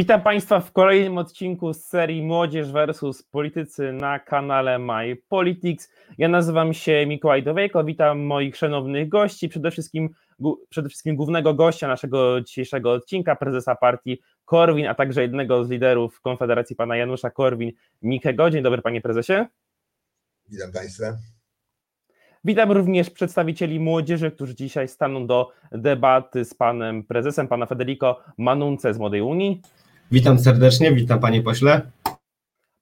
[0.00, 5.92] Witam Państwa w kolejnym odcinku z serii Młodzież versus Politycy na kanale My Politics.
[6.18, 10.10] Ja nazywam się Mikołaj Dowejko, witam moich szanownych gości, przede wszystkim,
[10.68, 16.20] przede wszystkim głównego gościa naszego dzisiejszego odcinka, prezesa partii Korwin, a także jednego z liderów
[16.20, 18.50] Konfederacji, pana Janusza Korwin, Mikego.
[18.50, 19.46] Dzień dobry panie prezesie.
[20.48, 21.16] Witam Państwa.
[22.44, 28.94] Witam również przedstawicieli młodzieży, którzy dzisiaj staną do debaty z panem prezesem, pana Federico Manunce
[28.94, 29.62] z Młodej Unii.
[30.12, 31.90] Witam serdecznie, witam panie pośle.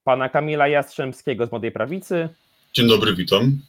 [0.03, 2.29] Pana Kamila Jastrzębskiego z Młodej Prawicy.
[2.73, 3.59] Dzień dobry, witam.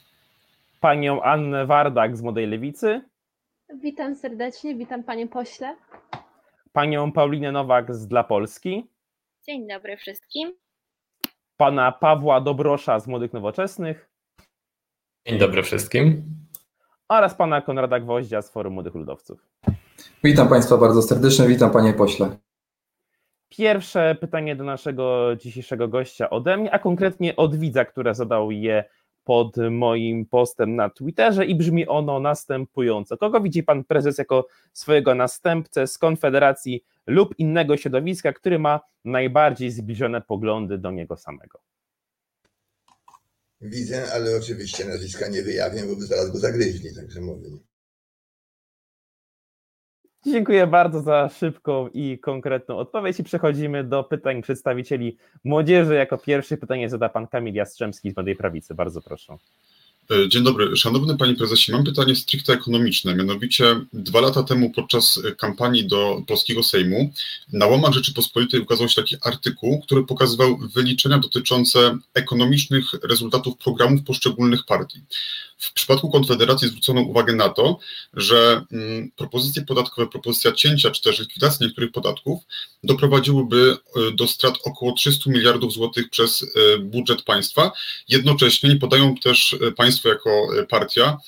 [0.81, 3.01] Panią Annę Wardak z Młodej Lewicy.
[3.83, 5.77] Witam serdecznie, witam panie pośle.
[6.73, 8.87] Panią Paulinę Nowak z Dla Polski.
[9.47, 10.53] Dzień dobry wszystkim.
[11.57, 14.11] Pana Pawła Dobrosza z Młodych Nowoczesnych.
[15.27, 16.23] Dzień dobry wszystkim.
[17.09, 19.47] Oraz pana Konrada Gwoździa z Forum Młodych Ludowców.
[20.25, 22.37] Witam Państwa bardzo serdecznie, witam Panie Pośle.
[23.51, 28.85] Pierwsze pytanie do naszego dzisiejszego gościa ode mnie, a konkretnie od widza, który zadał je
[29.25, 33.17] pod moim postem na Twitterze i brzmi ono następująco.
[33.17, 39.71] Kogo widzi pan prezes jako swojego następcę z Konfederacji lub innego środowiska, który ma najbardziej
[39.71, 41.61] zbliżone poglądy do niego samego?
[43.61, 47.49] Widzę, ale oczywiście nazwiska nie wyjawię, bo zaraz go zagryźli, także mówię.
[50.27, 55.95] Dziękuję bardzo za szybką i konkretną odpowiedź i przechodzimy do pytań przedstawicieli młodzieży.
[55.95, 58.75] Jako pierwszy pytanie zada pan Kamil Jastrzębski z Młodej Prawicy.
[58.75, 59.37] Bardzo proszę.
[60.11, 60.77] E, dzień dobry.
[60.77, 63.15] Szanowny Panie Prezesie, mam pytanie stricte ekonomiczne.
[63.15, 67.13] Mianowicie dwa lata temu podczas kampanii do polskiego Sejmu
[67.53, 74.65] na łamach Rzeczypospolitej ukazał się taki artykuł, który pokazywał wyliczenia dotyczące ekonomicznych rezultatów programów poszczególnych
[74.65, 75.01] partii.
[75.61, 77.79] W przypadku Konfederacji zwrócono uwagę na to,
[78.15, 82.43] że mm, propozycje podatkowe, propozycja cięcia czy też likwidacji niektórych podatków
[82.85, 87.73] doprowadziłyby e, do strat około 300 miliardów złotych przez e, budżet państwa.
[88.09, 89.73] Jednocześnie nie podają też e,
[90.03, 91.19] państwo jako partia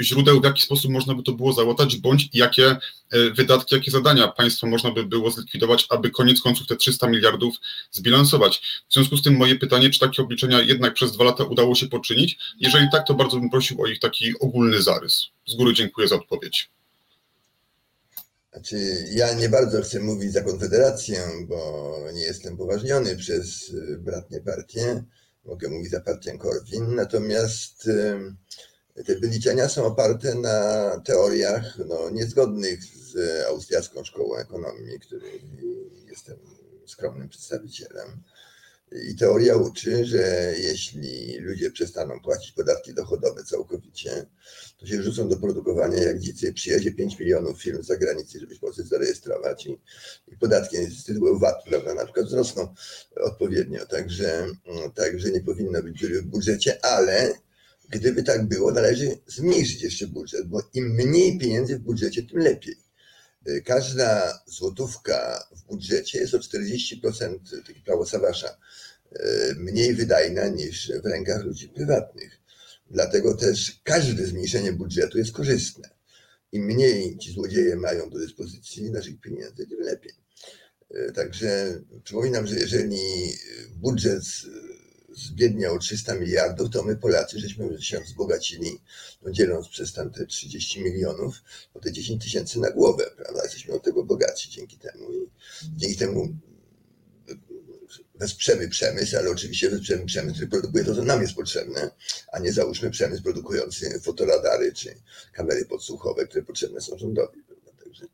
[0.00, 2.76] źródeł, w jaki sposób można by to było załatać, bądź jakie
[3.36, 7.56] wydatki, jakie zadania państwa można by było zlikwidować, aby koniec końców te 300 miliardów
[7.90, 8.62] zbilansować.
[8.88, 11.88] W związku z tym moje pytanie, czy takie obliczenia jednak przez dwa lata udało się
[11.88, 12.38] poczynić?
[12.60, 15.24] Jeżeli tak, to bardzo bym prosił o ich taki ogólny zarys.
[15.46, 16.70] Z góry dziękuję za odpowiedź.
[18.52, 18.76] Znaczy,
[19.10, 25.04] ja nie bardzo chcę mówić za Konfederację, bo nie jestem poważniony przez bratnie partie.
[25.44, 27.88] Mogę mówić za partię Korwin, natomiast
[29.06, 35.42] te wyliczenia są oparte na teoriach no, niezgodnych z austriacką szkołą ekonomii, której
[36.08, 36.36] jestem
[36.86, 38.22] skromnym przedstawicielem.
[39.08, 44.26] I teoria uczy, że jeśli ludzie przestaną płacić podatki dochodowe całkowicie,
[44.78, 46.52] to się rzucą do produkowania jak dzicy.
[46.52, 49.80] Przyjedzie 5 milionów firm z zagranicy, żeby w Polsce zarejestrować i,
[50.28, 52.74] i podatki z tytułu VAT, prawda, na przykład wzrosną
[53.16, 53.86] odpowiednio.
[53.86, 54.46] Także,
[54.94, 57.34] także nie powinno być dziury w budżecie, ale
[57.88, 62.76] Gdyby tak było, należy zmniejszyć jeszcze budżet, bo im mniej pieniędzy w budżecie, tym lepiej.
[63.64, 68.56] Każda złotówka w budżecie jest o 40%, takie prawo Sawasza,
[69.56, 72.40] mniej wydajna niż w rękach ludzi prywatnych.
[72.90, 75.90] Dlatego też każde zmniejszenie budżetu jest korzystne.
[76.52, 80.12] Im mniej ci złodzieje mają do dyspozycji naszych pieniędzy, tym lepiej.
[81.14, 82.98] Także przypominam, że jeżeli
[83.76, 84.22] budżet
[85.16, 88.80] zbiedniał 300 miliardów, to my Polacy żeśmy się wzbogacili,
[89.22, 93.42] no dzieląc przez tamte 30 milionów, po te 10 tysięcy na głowę, prawda?
[93.42, 95.30] Jesteśmy od tego bogaci dzięki temu i
[95.76, 96.36] dzięki temu
[98.24, 101.90] wesprzemy przemysł, ale oczywiście wesprzemy przemysł, który produkuje to, co nam jest potrzebne,
[102.32, 104.94] a nie załóżmy przemysł produkujący fotoradary czy
[105.32, 107.44] kamery podsłuchowe, które potrzebne są rządowi.
[107.84, 108.06] Także,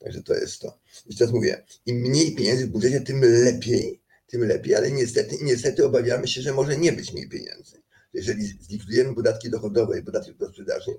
[0.00, 0.78] także to jest to.
[1.06, 5.84] I teraz mówię, im mniej pieniędzy w budżecie, tym lepiej, tym lepiej, ale niestety, niestety
[5.84, 7.83] obawiamy się, że może nie być mniej pieniędzy.
[8.14, 10.90] Jeżeli zlikwidujemy podatki dochodowe i podatki od sprzedaży,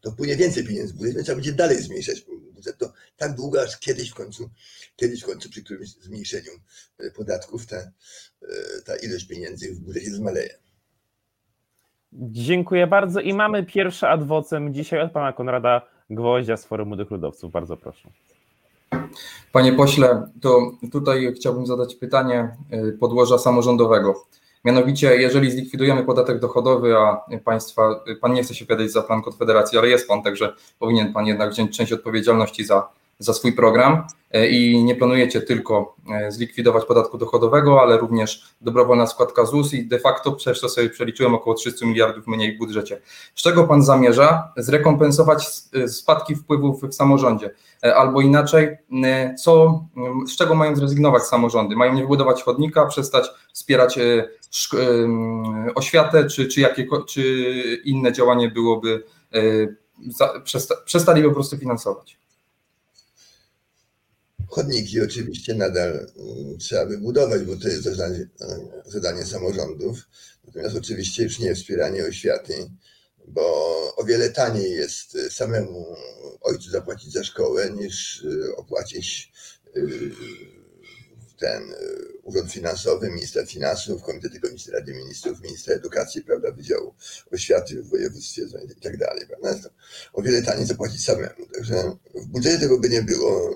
[0.00, 2.78] to wpłynie więcej pieniędzy w budżet, więc trzeba będzie dalej zmniejszać budżet.
[2.78, 4.50] To tak długo, aż kiedyś w końcu,
[4.96, 6.52] kiedyś w końcu przy którymś zmniejszeniu
[6.98, 7.90] e, podatków ta, e,
[8.84, 10.54] ta ilość pieniędzy w budżecie zmaleje.
[12.12, 17.52] Dziękuję bardzo i mamy pierwszy adwocem dzisiaj od pana Konrada Gwoździa z Forum Młodych Ludowców.
[17.52, 18.10] Bardzo proszę.
[19.52, 24.24] Panie pośle, to tutaj chciałbym zadać pytanie y, podłoża samorządowego.
[24.64, 29.78] Mianowicie, jeżeli zlikwidujemy podatek dochodowy, a państwa, pan nie chce się wypowiadać za plan Konfederacji,
[29.78, 32.88] ale jest pan, także powinien pan jednak wziąć część odpowiedzialności za
[33.18, 39.06] za swój program e, i nie planujecie tylko e, zlikwidować podatku dochodowego, ale również dobrowolna
[39.06, 43.00] składka ZUS i de facto przecież to sobie przeliczyłem około 300 miliardów mniej w budżecie.
[43.34, 45.48] Z czego pan zamierza zrekompensować
[45.86, 47.50] spadki wpływów w samorządzie?
[47.96, 48.76] Albo inaczej,
[49.38, 49.84] co,
[50.26, 51.76] z czego mają zrezygnować samorządy?
[51.76, 53.98] Mają nie wybudować chodnika, przestać wspierać
[55.74, 57.22] oświatę, czy, czy, jakie, czy
[57.84, 59.02] inne działanie byłoby,
[60.84, 62.18] przestali po prostu finansować?
[64.48, 68.28] Chodniki oczywiście nadal mm, trzeba wybudować, bo to jest zadanie,
[68.86, 70.08] zadanie samorządów.
[70.46, 72.70] Natomiast oczywiście już nie wspieranie oświaty,
[73.28, 73.42] bo
[73.96, 75.96] o wiele taniej jest samemu
[76.40, 79.32] ojcu zapłacić za szkołę, niż y, opłacić
[79.76, 80.10] y,
[81.44, 81.76] ten y,
[82.22, 86.94] Urząd Finansowy, Ministra Finansów, Komitet Ekonomiczny Rady Ministrów, Ministra Edukacji, prawda, Wydziału
[87.32, 88.42] Oświaty w województwie
[88.78, 89.26] i tak dalej.
[89.26, 89.68] Prawda?
[90.12, 91.46] O wiele taniej zapłacić samemu.
[91.54, 93.54] Także w budżecie tego by nie było,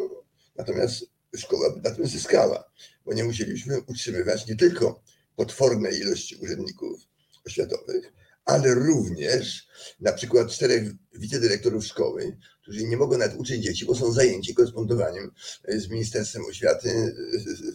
[0.57, 1.05] natomiast
[1.37, 2.71] szkoła by na tym zyskała,
[3.05, 5.03] bo nie musieliśmy utrzymywać nie tylko
[5.37, 7.01] potwornej ilości urzędników
[7.47, 8.13] oświatowych,
[8.45, 9.69] ale również
[10.01, 10.83] na przykład czterech
[11.15, 12.37] wicedyrektorów szkoły,
[12.69, 15.31] którzy nie mogą nawet uczyć dzieci, bo są zajęci korespondowaniem
[15.69, 17.15] z Ministerstwem Oświaty,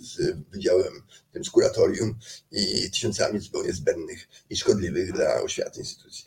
[0.01, 0.93] z Wydziałem,
[1.31, 2.15] tym z kuratorium
[2.51, 6.25] i tysiącami zupełnie zbędnych i szkodliwych dla oświaty instytucji.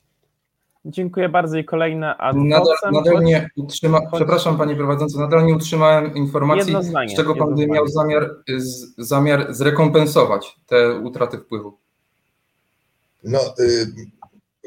[0.85, 6.75] Dziękuję bardzo i kolejne Nadal, nadal nie utrzyma, przepraszam panie prowadzący, nadal nie utrzymałem informacji,
[6.81, 11.79] zdanie, z czego pan by miał zamiar, z, zamiar zrekompensować te utraty wpływu.
[13.25, 13.87] No, y,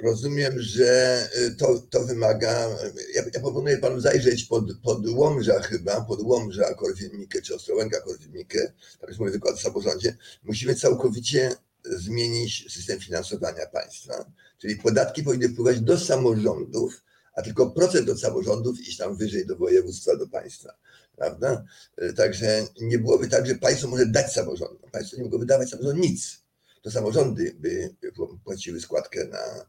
[0.04, 2.70] rozumiem, że y, to, to wymaga.
[3.16, 8.72] Ja, ja proponuję panu zajrzeć pod, pod Łomża chyba, pod Łomża Korwin-Mikke czy Ostrołęka Korwin-Mikke,
[9.00, 10.18] tak jest mój wykład w samorządzie.
[10.44, 11.56] Musimy całkowicie
[11.86, 17.04] zmienić system finansowania państwa, czyli podatki powinny wpływać do samorządów,
[17.34, 20.74] a tylko procent od samorządów iść tam wyżej do województwa, do państwa.
[21.16, 21.64] Prawda?
[22.04, 24.92] Y, także nie byłoby tak, że państwo może dać samorządom.
[24.92, 26.40] Państwo nie mogło wydawać samorządom nic.
[26.82, 27.96] To samorządy by
[28.44, 29.66] płaciły składkę na,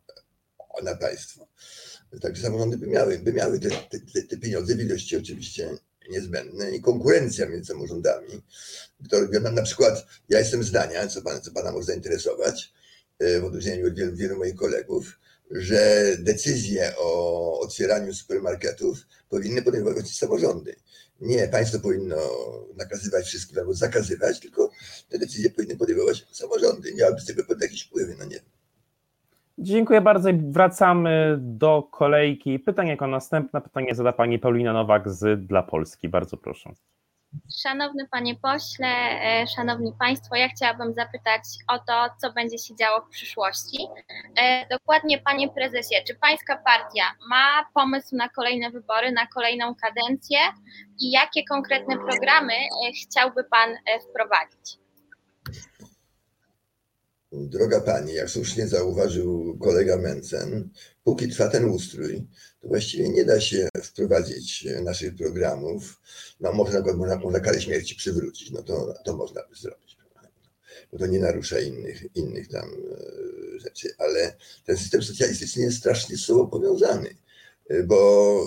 [0.82, 1.49] na państwo.
[2.20, 5.70] Także samorządy by miały, by miały te, te, te pieniądze w ilości oczywiście
[6.11, 8.43] niezbędne i konkurencja między samorządami.
[9.11, 12.72] To na, przykład ja jestem zdania, co, pan, co pana może zainteresować,
[13.19, 15.19] e, w odróżnieniu od wielu, wielu moich kolegów,
[15.50, 20.76] że decyzje o otwieraniu supermarketów powinny podejmować samorządy.
[21.20, 22.16] Nie państwo powinno
[22.76, 24.70] nakazywać wszystkim albo zakazywać, tylko
[25.08, 26.94] te decyzje powinny podejmować samorządy.
[26.94, 28.40] Miałyby z tego pewne jakieś wpływy, no nie
[29.62, 32.58] Dziękuję bardzo wracamy do kolejki.
[32.58, 36.08] Pytanie jako następne pytanie zada pani Paulina Nowak z Dla Polski.
[36.08, 36.72] Bardzo proszę.
[37.62, 43.00] Szanowny panie pośle, e, szanowni państwo, ja chciałabym zapytać o to, co będzie się działo
[43.00, 43.78] w przyszłości.
[44.37, 50.38] E, dokładnie panie prezesie, czy pańska partia ma pomysł na kolejne wybory, na kolejną kadencję
[51.00, 53.70] i jakie konkretne programy e, chciałby pan
[54.11, 54.79] wprowadzić?
[57.32, 60.68] Droga pani, jak słusznie zauważył kolega Mencen,
[61.04, 62.26] póki trwa ten ustrój,
[62.60, 66.00] to właściwie nie da się wprowadzić naszych programów.
[66.40, 69.96] No może na przykład można, można karę śmierci przywrócić, no to, to można by zrobić,
[70.92, 76.16] bo to nie narusza innych, innych tam e, rzeczy, ale ten system socjalistyczny jest strasznie
[76.16, 77.16] z sobą powiązany,
[77.68, 78.46] e, bo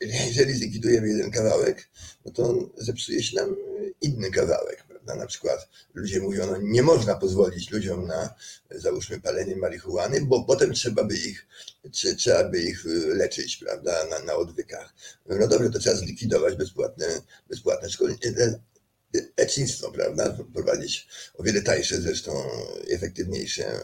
[0.00, 1.88] e, jeżeli zlikwidujemy jeden kawałek,
[2.24, 3.56] no to zepsuje się nam
[4.00, 8.34] inny kawałek na przykład ludzie mówią, no nie można pozwolić ludziom na
[8.70, 11.46] załóżmy palenie marihuany, bo potem trzeba by ich,
[12.16, 14.94] trzeba by ich y, leczyć, prawda, na, na odwykach.
[15.26, 17.06] No dobrze, to trzeba zlikwidować bezpłatne,
[17.48, 18.18] bezpłatne szkolenie,
[19.38, 22.32] lecznictwo, prawda, prowadzić o wiele tańsze zresztą,
[22.90, 23.80] efektywniejsze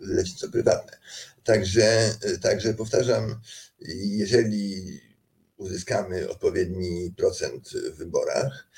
[0.00, 0.98] lecznictwo prywatne.
[1.44, 3.40] Także, także powtarzam,
[3.98, 5.00] jeżeli
[5.62, 8.68] uzyskamy odpowiedni procent w wyborach,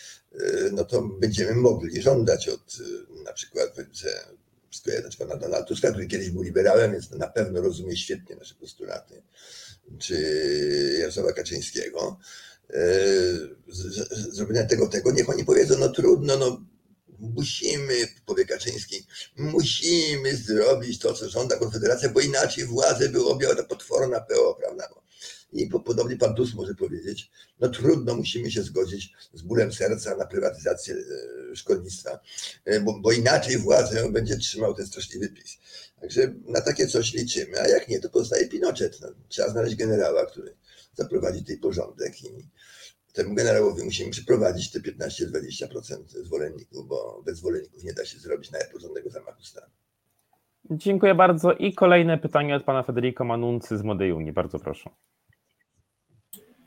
[0.73, 2.77] no to będziemy mogli żądać od
[3.25, 3.77] na przykład
[4.71, 9.23] skojarzyć pana Donalda Tuska, który kiedyś był liberałem, więc na pewno rozumie świetnie nasze postulaty,
[9.99, 10.17] czy
[11.01, 12.19] Jarosława Kaczyńskiego,
[14.33, 16.65] zrobienia tego, tego, niech oni powiedzą, no trudno, no
[17.19, 17.95] musimy,
[18.27, 24.21] powie Kaczyński, musimy zrobić to, co żąda Konfederacja, bo inaczej władzę by objęła ta potworna
[24.21, 24.89] PO, prawda?
[25.55, 27.31] I podobnie pan Tusk może powiedzieć,
[27.61, 32.21] no trudno, musimy się zgodzić z bólem serca na prywatyzację e, szkolnictwa,
[32.65, 35.59] e, bo, bo inaczej władzę będzie trzymał ten straszliwy PiS.
[36.01, 38.99] Także na takie coś liczymy, a jak nie, to pozostaje Pinochet.
[39.01, 40.57] No, trzeba znaleźć generała, który
[40.95, 42.29] zaprowadzi tutaj porządek i
[43.13, 48.73] temu generałowi musimy przyprowadzić te 15-20% zwolenników, bo bez zwolenników nie da się zrobić nawet
[48.73, 49.67] porządnego zamachu stanu.
[50.71, 51.53] Dziękuję bardzo.
[51.53, 54.33] I kolejne pytanie od pana Federico Manuncy z Młodej Unii.
[54.33, 54.91] Bardzo proszę.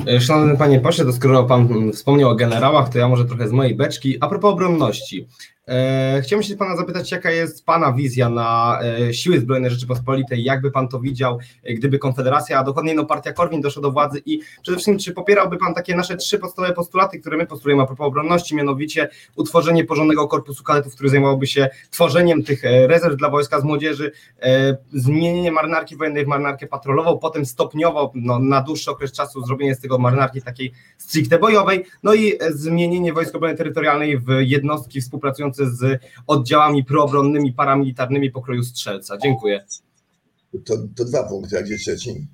[0.07, 3.51] E, Szanowny panie pośle, to skoro pan wspomniał o generałach, to ja może trochę z
[3.51, 4.17] mojej beczki.
[4.21, 5.27] A propos obronności.
[5.67, 10.71] E, chciałbym się pana zapytać, jaka jest pana wizja na e, siły zbrojne Rzeczypospolitej, jakby
[10.71, 14.39] pan to widział, e, gdyby Konfederacja, a dokładnie no partia Korwin doszła do władzy i
[14.61, 18.07] przede wszystkim, czy popierałby pan takie nasze trzy podstawowe postulaty, które my postulujemy a propos
[18.07, 23.63] obronności, mianowicie utworzenie porządnego korpusu kadetów, który zajmowałby się tworzeniem tych rezerw dla wojska z
[23.63, 24.11] młodzieży,
[24.93, 29.79] zmienienie marynarki wojennej w marynarkę patrolową, potem stopniowo no, na dłuższy okres czasu zrobienie z
[29.79, 36.01] tego marynarki takiej stricte bojowej, no i zmienienie Wojsk Obrony Terytorialnej w jednostki współpracujące z
[36.27, 39.17] oddziałami proobronnymi, paramilitarnymi pokroju strzelca.
[39.17, 39.65] Dziękuję.
[40.65, 42.27] To, to dwa punkty, a gdzie trzeci?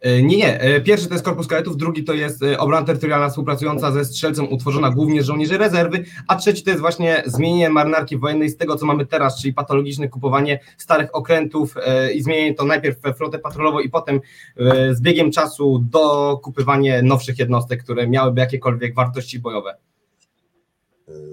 [0.00, 0.60] E, Nie, nie.
[0.60, 4.52] E, Pierwszy to jest Korpus Kadetów, drugi to jest e, obrona terytorialna współpracująca ze strzelcem,
[4.52, 8.76] utworzona głównie z żołnierzy rezerwy, a trzeci to jest właśnie zmienienie marynarki wojennej z tego,
[8.76, 11.74] co mamy teraz, czyli patologiczne kupowanie starych okrętów
[12.14, 14.20] i zmienienie to najpierw we flotę patrolową i potem
[14.90, 19.76] z biegiem czasu dokupywanie nowszych jednostek, które miałyby jakiekolwiek wartości bojowe.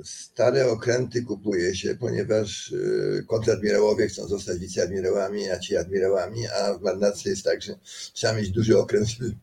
[0.03, 6.81] Stare okręty kupuje się, ponieważ y, kontradmirałowie chcą zostać wiceadmirałami, a ci admirałami, a w
[6.81, 7.79] marynarce jest tak, że
[8.13, 9.35] trzeba mieć duży okręt, żeby,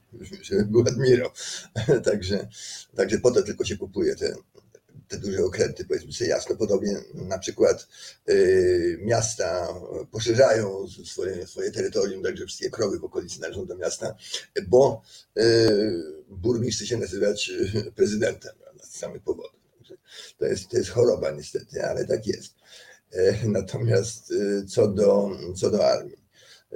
[0.42, 1.30] żeby był admirał.
[2.04, 2.48] Także,
[2.96, 4.34] także po to tylko się kupuje te,
[5.08, 6.56] te duże okręty, powiedzmy sobie jasno.
[6.56, 7.88] Podobnie na przykład
[8.28, 9.68] y, miasta
[10.10, 14.14] poszerzają swoje, swoje terytorium, także wszystkie krowy w okolicy należą do miasta,
[14.66, 15.02] bo
[15.38, 15.42] y,
[16.28, 19.57] burmistrz chce się nazywać y, prezydentem z samych powodów.
[20.38, 22.54] To jest, to jest choroba niestety, ale tak jest.
[23.12, 26.28] E, Natomiast y, co do, co do armii.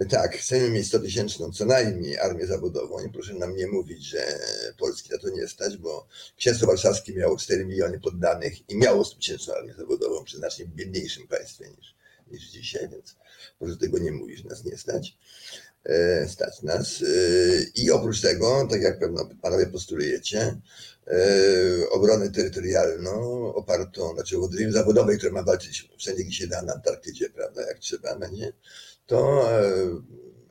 [0.09, 4.39] Tak, chcemy mieć 100 tysięczną co najmniej armię zawodową i proszę nam nie mówić, że
[4.79, 9.17] Polski na to nie stać, bo Księstwo Warszawskie miało 4 miliony poddanych i miało 100
[9.17, 11.95] tysięczną armię zawodową przy znacznie biedniejszym państwie niż,
[12.31, 13.17] niż dzisiaj, więc
[13.59, 15.19] proszę tego nie mówić, że nas nie stać.
[15.85, 17.03] E, Stać nas.
[17.03, 17.07] E,
[17.75, 20.61] I oprócz tego, tak jak pewno panowie postulujecie,
[21.07, 21.17] e,
[21.91, 23.13] obronę terytorialną
[23.55, 27.67] opartą, znaczy o dream zawodowej, która ma walczyć wszędzie, gdzie się da, na Antarktydzie, prawda,
[27.67, 28.53] jak trzeba będzie,
[29.07, 29.73] to e,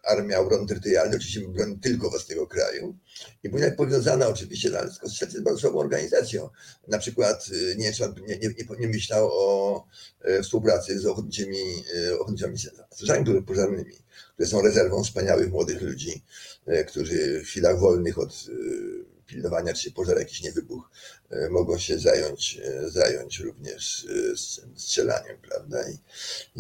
[0.03, 2.97] armia obrony terytorialnej oczywiście broni tylko własnego kraju
[3.43, 6.49] i być powiązana oczywiście, tylko strzelcy jest bardzo organizacją.
[6.87, 7.91] Na przykład e, nie,
[8.27, 9.87] nie, nie, nie, myślał o
[10.21, 12.57] e, współpracy z ochotniczymi, e, ochotniczymi
[12.91, 13.95] strażami pożarnymi,
[14.33, 16.23] które są rezerwą wspaniałych młodych ludzi,
[16.65, 20.87] e, którzy w chwilach wolnych od e, pilnowania, czy pożar jakiś nie wybuchł,
[21.29, 24.37] e, mogą się zająć, e, zająć również e,
[24.75, 25.97] strzelaniem, prawda, i,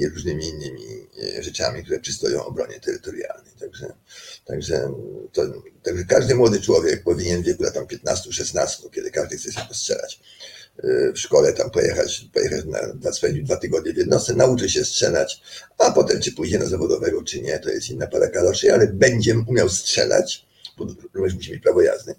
[0.01, 1.07] i różnymi innymi
[1.39, 3.53] rzeczami, które przystoją obronie terytorialnej.
[3.59, 3.93] Także,
[4.45, 4.93] także,
[5.33, 5.41] to,
[5.83, 10.19] także każdy młody człowiek powinien w wieku lat tam 15-16, kiedy każdy chce się postrzelać,
[11.15, 13.11] w szkole tam pojechać, pojechać na, na
[13.43, 15.41] dwa tygodnie w jednostce, nauczy się strzelać,
[15.77, 19.35] a potem czy pójdzie na zawodowego, czy nie, to jest inna para kaloszy, ale będzie
[19.47, 20.47] umiał strzelać,
[20.77, 22.15] bo również musi mieć prawo jazdy,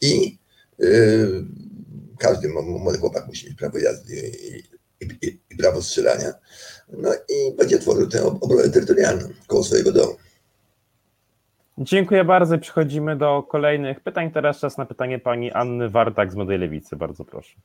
[0.00, 0.38] i
[0.80, 1.44] y,
[2.18, 4.56] każdy młody chłopak musi mieć prawo jazdy i,
[5.04, 6.32] i, i, i prawo strzelania,
[6.88, 10.12] no i będzie tworzył tę ob- obronę terytorialną koło swojego domu.
[11.78, 12.58] Dziękuję bardzo.
[12.58, 14.30] Przechodzimy do kolejnych pytań.
[14.30, 16.96] Teraz czas na pytanie pani Anny Wartak z Młodej Lewicy.
[16.96, 17.56] Bardzo proszę.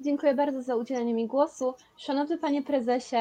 [0.00, 1.74] Dziękuję bardzo za udzielenie mi głosu.
[1.98, 3.16] Szanowny panie prezesie,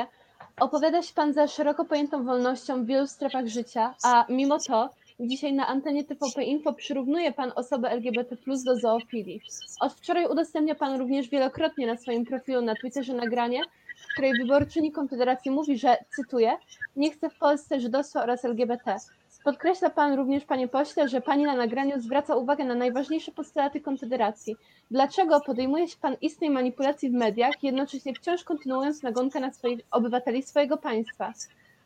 [0.59, 4.89] opowiada się pan za szeroko pojętą wolnością w wielu strefach życia, a mimo to
[5.27, 8.35] dzisiaj na antenie TVP Info przyrównuje pan osobę LGBT
[8.65, 9.43] do zoofilii.
[9.79, 13.65] Od wczoraj udostępnia pan również wielokrotnie na swoim profilu na Twitterze nagranie,
[13.99, 16.57] w której wyborczyni Konfederacji mówi, że, cytuję,
[16.95, 18.99] nie chce w Polsce żydostwa oraz LGBT.
[19.43, 24.57] Podkreśla pan również, panie pośle, że pani na nagraniu zwraca uwagę na najważniejsze postulaty Konfederacji.
[24.91, 30.43] Dlaczego podejmuje się pan istnej manipulacji w mediach, jednocześnie wciąż kontynuując nagonkę na swoich obywateli
[30.43, 31.33] swojego państwa?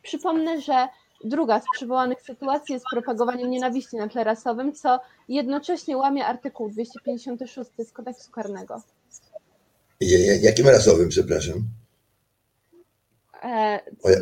[0.01, 0.87] Przypomnę, że
[1.25, 7.71] druga z przywołanych sytuacji jest propagowanie nienawiści na tle rasowym, co jednocześnie łamie artykuł 256
[7.87, 8.81] z kodeksu karnego.
[10.41, 11.63] Jakim rasowym, przepraszam?
[13.43, 14.17] E, O, ja-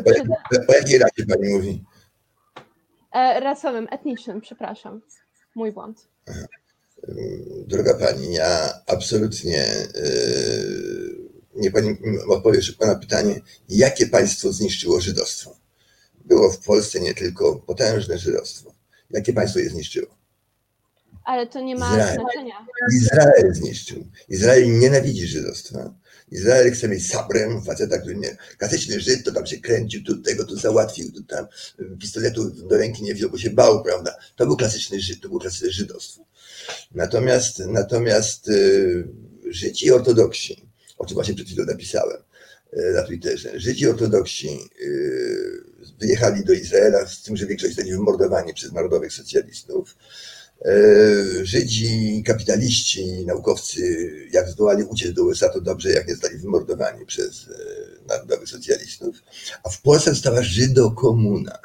[0.69, 1.83] o, jakiej rasie pani mówi?
[3.11, 5.01] e, rasowym, etnicznym, przepraszam.
[5.55, 6.07] Mój błąd.
[7.67, 11.97] Droga pani, ja absolutnie yy, nie pani
[12.29, 15.55] odpowie szybko na pytanie, jakie państwo zniszczyło żydostwo?
[16.25, 18.73] Było w Polsce nie tylko potężne żydostwo.
[19.09, 20.17] Jakie państwo je zniszczyło?
[21.23, 22.15] Ale to nie ma Izrael.
[22.15, 22.67] znaczenia.
[22.95, 24.07] Izrael zniszczył.
[24.29, 25.93] Izrael nienawidzi żydostwa.
[26.31, 28.37] Izrael chce mieć sabrem, faceta, który nie...
[28.57, 31.47] Klasyczny Żyd to tam się kręcił, tu tego tu załatwił, tu tam
[31.99, 34.15] pistoletu do ręki nie wziął, bo się bał, prawda?
[34.35, 36.25] To był klasyczny Żyd, to było klasyczne żydostwo.
[36.91, 39.07] Natomiast, natomiast y,
[39.49, 42.17] Żydzi ortodoksi, o czym właśnie przed chwilą napisałem
[42.73, 45.63] y, na Twitterze, Żydzi ortodoksi y,
[45.99, 49.95] wyjechali do Izraela z tym, że większość zostali wymordowani przez narodowych socjalistów
[51.43, 57.49] Żydzi, kapitaliści, naukowcy, jak zdołali uciec do USA, to dobrze, jak nie zostali wymordowani przez
[58.07, 59.15] narodowych socjalistów.
[59.63, 61.59] A w Polsce została Żydokomuna.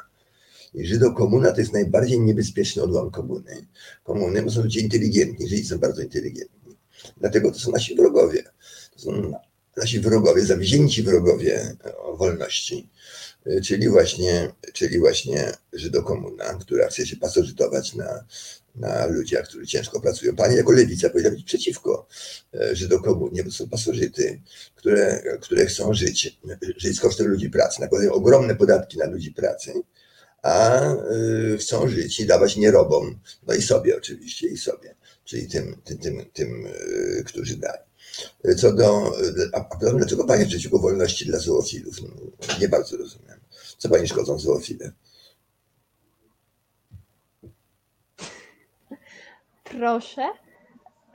[0.73, 3.67] I Żydokomuna to jest najbardziej niebezpieczny odłam komuny.
[4.03, 6.75] Komuny bo są ludzie inteligentni, Żydzi są bardzo inteligentni.
[7.17, 8.43] Dlatego to są nasi wrogowie.
[8.93, 9.33] To są
[9.77, 11.75] nasi wrogowie, zawzięci wrogowie
[12.17, 12.89] wolności
[13.63, 18.25] czyli właśnie, czyli właśnie Żydokomuna, która chce się pasożytować na,
[18.75, 20.35] na ludziach, którzy ciężko pracują.
[20.35, 22.07] Pani jako lewica powinna być przeciwko
[22.53, 24.41] e, Żydokomunie, bo są pasożyty,
[24.75, 26.39] które, które chcą żyć,
[26.77, 29.73] żyć z kosztem ludzi pracy, nakładają ogromne podatki na ludzi pracy,
[30.41, 35.81] a e, chcą żyć i dawać nierobom, no i sobie oczywiście, i sobie, czyli tym,
[35.83, 36.67] tym, tym, tym
[37.19, 37.88] e, którzy dają.
[38.57, 39.11] Co do.
[39.53, 41.95] A, a dlaczego Panie przeciwko wolności dla zoofilów?
[42.01, 42.07] No,
[42.61, 43.39] nie bardzo rozumiem.
[43.77, 44.91] Co Pani szkodzą zoofile?
[49.63, 50.21] Proszę.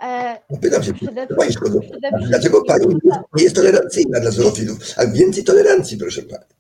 [0.03, 0.93] E, no pytam się,
[1.29, 1.81] co Pani szkodzą?
[2.29, 2.87] Dlaczego Pani
[3.37, 4.79] nie jest tolerancyjna dla zoofilów?
[4.97, 6.55] A więcej tolerancji, proszę Pani.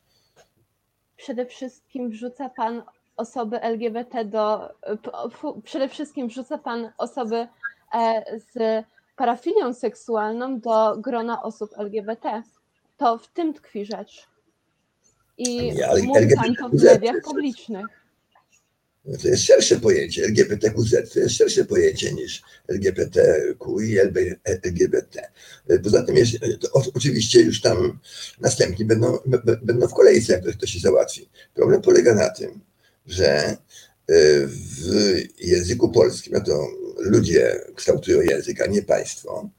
[1.16, 2.82] Przede wszystkim wrzuca Pan
[3.16, 4.68] osoby LGBT do.
[5.64, 7.48] Przede wszystkim wrzuca Pan osoby
[7.94, 8.84] e, z
[9.16, 12.42] parafilią seksualną do grona osób LGBT.
[12.97, 14.26] To w tym tkwi rzecz.
[15.38, 17.86] I mówi to w mediach publicznych.
[19.04, 20.25] No to jest szersze pojęcie.
[20.26, 23.99] LGBTQZ to jest szersze pojęcie niż LGBTQ i
[24.45, 25.30] LGBT.
[25.82, 26.36] Poza tym jest,
[26.95, 27.99] oczywiście już tam
[28.41, 29.19] następni będą,
[29.62, 31.28] będą w kolejce, jak to się załatwi.
[31.54, 32.60] Problem polega na tym,
[33.06, 33.56] że
[34.47, 39.50] w języku polskim, no to ludzie kształtują język, a nie państwo.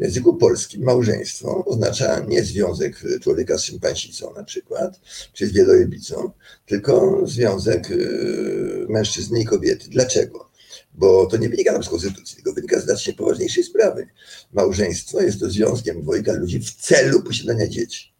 [0.00, 5.00] W języku polskim małżeństwo oznacza nie związek człowieka z szympansicą na przykład,
[5.32, 6.30] czy z wielojebicą,
[6.66, 9.88] tylko związek y, mężczyzny i kobiety.
[9.88, 10.50] Dlaczego?
[10.94, 14.06] Bo to nie wynika z konstytucji, tylko wynika z znacznie poważniejszej sprawy.
[14.52, 18.11] Małżeństwo jest to związkiem dwojga ludzi w celu posiadania dzieci.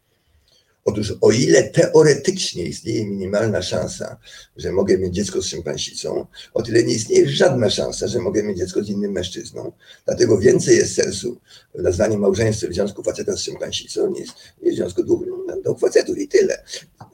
[0.84, 4.16] Otóż o ile teoretycznie istnieje minimalna szansa,
[4.56, 8.58] że mogę mieć dziecko z szympansicą, o tyle nie istnieje żadna szansa, że mogę mieć
[8.58, 9.72] dziecko z innym mężczyzną.
[10.04, 11.40] Dlatego więcej jest sensu
[11.74, 14.30] w nazwaniu małżeństwa w związku faceta z szympansicą niż,
[14.62, 15.24] w związku dwóch,
[15.64, 16.64] dwóch facetów i tyle.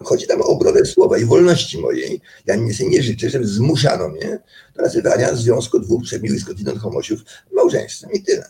[0.04, 2.20] Chodzi tam o obronę słowa i wolności mojej.
[2.46, 4.38] Ja nie, nie życzę, żeby zmuszano mnie
[4.76, 7.20] do nazywania związku dwóch przemiłych skądinąd homosiów
[7.52, 8.44] małżeństwem i tyle.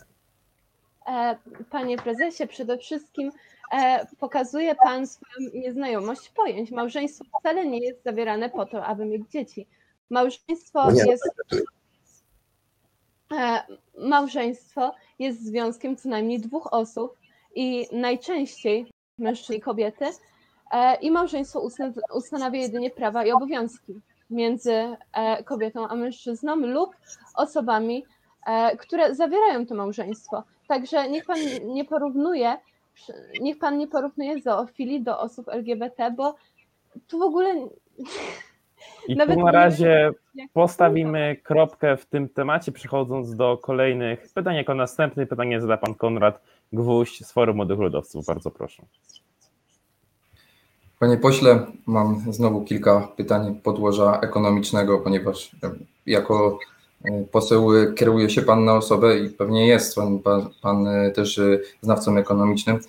[1.07, 1.35] E,
[1.71, 3.31] panie prezesie, przede wszystkim
[4.19, 6.71] pokazuje Pan swoją nieznajomość pojęć.
[6.71, 9.67] Małżeństwo wcale nie jest zawierane po to, aby mieć dzieci.
[10.09, 11.23] Małżeństwo no jest.
[13.39, 13.63] E,
[13.97, 17.17] małżeństwo jest związkiem co najmniej dwóch osób
[17.55, 20.05] i najczęściej mężczyzn i kobiety.
[20.71, 21.67] E, I małżeństwo
[22.13, 24.97] ustanawia jedynie prawa i obowiązki między
[25.45, 26.95] kobietą a mężczyzną lub
[27.35, 28.05] osobami,
[28.79, 30.43] które zawierają to małżeństwo.
[30.67, 32.57] Także niech pan nie porównuje
[33.41, 36.35] niech pan nie porównuje zoofilii do osób LGBT, bo
[37.07, 37.53] tu w ogóle.
[39.07, 40.11] I tu na razie
[40.53, 44.55] postawimy kropkę w tym temacie, przechodząc do kolejnych pytań.
[44.55, 46.41] Jako następne pytanie zada pan Konrad
[46.73, 48.25] Gwóźdź z Forum Młodych Ludowców.
[48.25, 48.83] Bardzo proszę.
[50.99, 55.55] Panie pośle, mam znowu kilka pytań podłoża ekonomicznego, ponieważ
[56.05, 56.59] jako
[57.31, 61.41] Poseł kieruje się Pan na osobę i pewnie jest Pan, pan, pan też
[61.81, 62.79] znawcą ekonomicznym.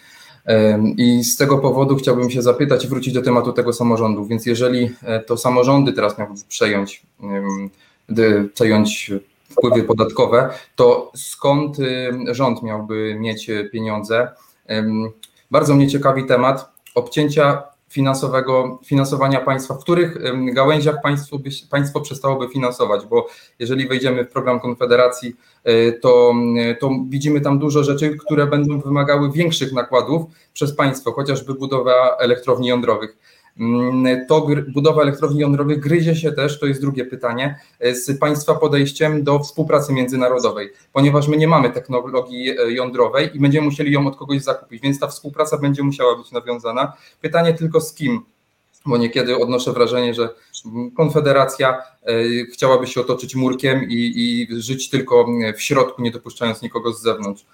[0.97, 4.25] I z tego powodu chciałbym się zapytać i wrócić do tematu tego samorządu.
[4.25, 7.03] Więc jeżeli e, to samorządy teraz miały przejąć,
[8.55, 9.13] przejąć
[9.51, 11.77] wpływy podatkowe, to skąd
[12.31, 14.29] rząd miałby mieć pieniądze?
[15.51, 20.19] Bardzo mnie ciekawi temat obcięcia finansowego, finansowania państwa, w których
[20.55, 21.39] gałęziach państwo,
[21.71, 23.27] państwo przestałoby finansować, bo
[23.59, 26.35] jeżeli wejdziemy w program Konfederacji, e, to,
[26.81, 30.23] to widzimy tam dużo rzeczy, które będą wymagały większych nakładów
[30.53, 33.17] przez państwo, chociażby budowa elektrowni jądrowych.
[33.61, 38.55] Mm, to budowa elektrowni jądrowych gryzie się też, to jest drugie pytanie, e, z Państwa
[38.55, 44.07] podejściem do współpracy międzynarodowej, ponieważ my nie mamy technologii e, jądrowej i będziemy musieli ją
[44.07, 46.93] od kogoś zakupić, więc ta współpraca będzie musiała być nawiązana.
[47.21, 48.21] Pytanie tylko z kim,
[48.87, 50.29] bo niekiedy odnoszę wrażenie, że
[50.97, 52.13] Konfederacja e,
[52.53, 57.47] chciałaby się otoczyć murkiem i, i żyć tylko w środku, nie dopuszczając nikogo z zewnątrz.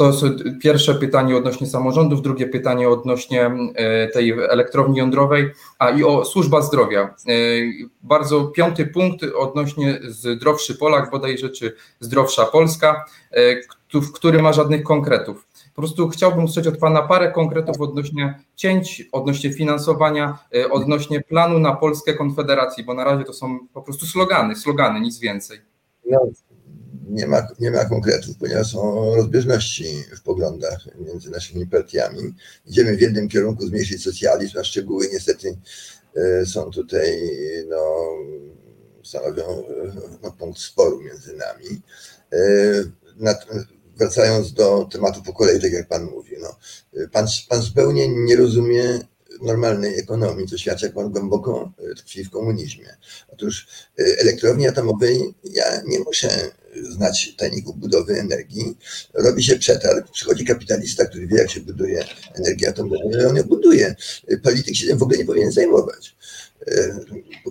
[0.00, 0.24] To jest
[0.62, 6.62] pierwsze pytanie odnośnie samorządów, drugie pytanie odnośnie e, tej elektrowni jądrowej, a i o służba
[6.62, 7.00] zdrowia.
[7.00, 7.32] E,
[8.02, 14.82] bardzo piąty punkt odnośnie zdrowszy Polak, bodajże czy zdrowsza Polska, e, w który ma żadnych
[14.82, 15.48] konkretów.
[15.74, 20.38] Po prostu chciałbym usłyszeć od Pana parę konkretów odnośnie cięć, odnośnie finansowania,
[20.70, 25.18] odnośnie planu na Polskę Konfederacji, bo na razie to są po prostu slogany, slogany, nic
[25.18, 25.58] więcej.
[26.10, 26.18] No,
[27.10, 32.34] nie ma, nie ma konkretów, ponieważ są rozbieżności w poglądach między naszymi partiami.
[32.66, 35.56] Idziemy w jednym kierunku zmniejszyć socjalizm, a szczegóły niestety
[36.16, 37.20] e, są tutaj,
[37.68, 38.06] no,
[39.04, 39.92] stanowią e,
[40.22, 41.82] no, punkt sporu między nami.
[42.32, 42.40] E,
[43.16, 43.46] Nad,
[43.96, 46.56] wracając do tematu po kolei, tak jak Pan mówi, no,
[47.12, 49.00] pan, pan zupełnie nie rozumie
[49.42, 52.96] normalnej ekonomii, co świadczy, jak Pan głęboko tkwi w komunizmie.
[53.28, 56.50] Otóż elektrowni atomowej ja nie muszę
[56.90, 58.78] znać tajników budowy energii.
[59.14, 63.42] Robi się przetarg, przychodzi kapitalista, który wie, jak się buduje energię atomową, i on ją
[63.42, 63.94] buduje.
[64.42, 66.16] Polityk się tym w ogóle nie powinien zajmować.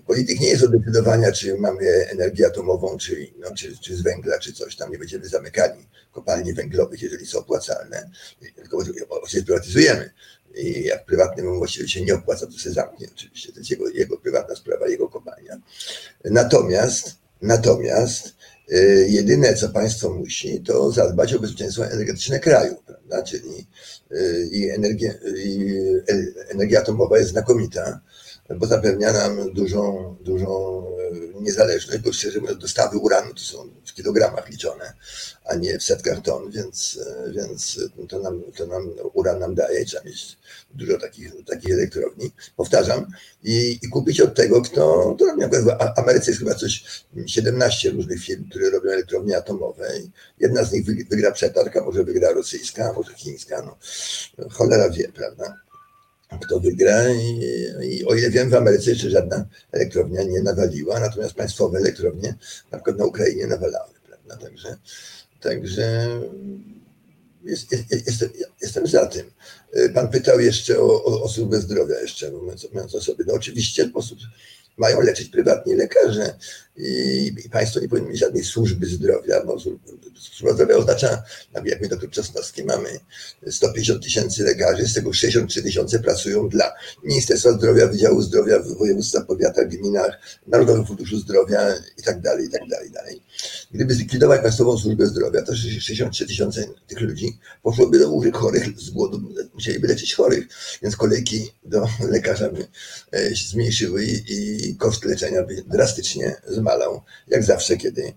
[0.07, 4.39] Polityk nie jest od decydowania, czy mamy energię atomową, czy, no, czy, czy z węgla,
[4.39, 4.91] czy coś tam.
[4.91, 8.09] Nie będziemy zamykali kopalni węglowych, jeżeli są opłacalne,
[8.55, 10.09] tylko oczywiście prywatyzujemy.
[10.55, 13.51] I jak prywatnemu właściwie się nie opłaca, to się zamknie oczywiście.
[13.51, 15.57] To jest jego, jego prywatna sprawa, jego kopalnia.
[16.25, 18.35] Natomiast, natomiast
[18.71, 23.23] y, jedyne, co państwo musi, to zadbać o bezpieczeństwo energetyczne kraju, prawda?
[23.23, 23.67] Czyli
[24.11, 25.77] y, i energia, i
[26.49, 27.99] energia atomowa jest znakomita,
[28.55, 33.93] bo zapewnia nam dużą, dużą y, niezależność, bo szczerze mówiąc dostawy uranu to są w
[33.93, 34.93] kilogramach liczone,
[35.45, 36.99] a nie w setkach ton, więc,
[37.31, 40.37] więc to, nam, to nam uran nam daje, trzeba mieć
[40.73, 43.05] dużo takich, takich elektrowni, powtarzam,
[43.43, 45.43] i, i kupić od tego, kto, to robi.
[45.43, 49.99] W Ameryce jest chyba coś 17 różnych firm, które robią elektrownie atomowe.
[49.99, 53.77] I jedna z nich wygra przetarg, a może wygra rosyjska, a może chińska, no
[54.49, 55.68] cholera wie, prawda?
[56.37, 57.39] Kto wygra i,
[57.81, 62.35] i o ile wiem, w Ameryce jeszcze żadna elektrownia nie nawaliła, natomiast państwowe elektrownie
[62.71, 64.37] na przykład na Ukrainie nawalały, prawda?
[64.37, 64.77] Także,
[65.41, 66.07] także
[67.43, 68.29] jest, jest, jestem,
[68.61, 69.31] jestem za tym.
[69.93, 73.23] Pan pytał jeszcze o, o, o służbę zdrowia, jeszcze mówiąc, mówiąc o sobie.
[73.27, 74.19] No oczywiście sposób
[74.79, 76.35] mają leczyć prywatni lekarze
[76.77, 79.57] i, i państwo nie powinno mieć żadnej służby zdrowia, bo
[80.19, 81.23] służba zdrowia oznacza,
[81.65, 82.99] jak my doktor Czosnowski mamy
[83.49, 89.67] 150 tysięcy lekarzy, z tego 63 tysiące pracują dla Ministerstwa Zdrowia, Wydziału Zdrowia, województwa, powiatach,
[89.67, 93.21] gminach, Narodowego Funduszu Zdrowia i tak dalej, i tak dalej, dalej.
[93.71, 98.89] Gdyby zlikwidować państwową służbę zdrowia, to 63 tysiące tych ludzi poszłoby do łóżek chorych z
[98.89, 100.47] głodu, musieliby leczyć chorych,
[100.81, 102.67] więc kolejki do lekarza by
[103.35, 108.13] się zmniejszyły i koszt leczenia by drastycznie zmalał, jak zawsze, kiedy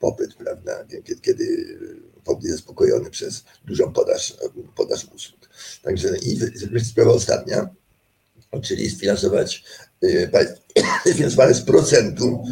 [0.00, 1.78] popyt, prawda, kiedy, kiedy
[2.24, 4.36] popyt jest zaspokojony przez dużą podaż,
[4.76, 5.48] podaż usług.
[5.82, 6.38] Także i
[6.84, 7.68] sprawa ostatnia,
[8.62, 9.64] czyli sfinansować
[11.14, 12.44] finansowane z procentu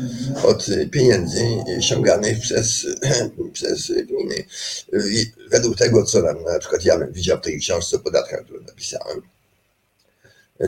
[0.44, 1.40] od pieniędzy
[1.80, 2.86] ściąganych przez,
[3.52, 4.44] przez gminy.
[5.10, 8.60] I według tego, co nam na przykład ja widział w tej książce o podatkach, którą
[8.60, 9.22] napisałem,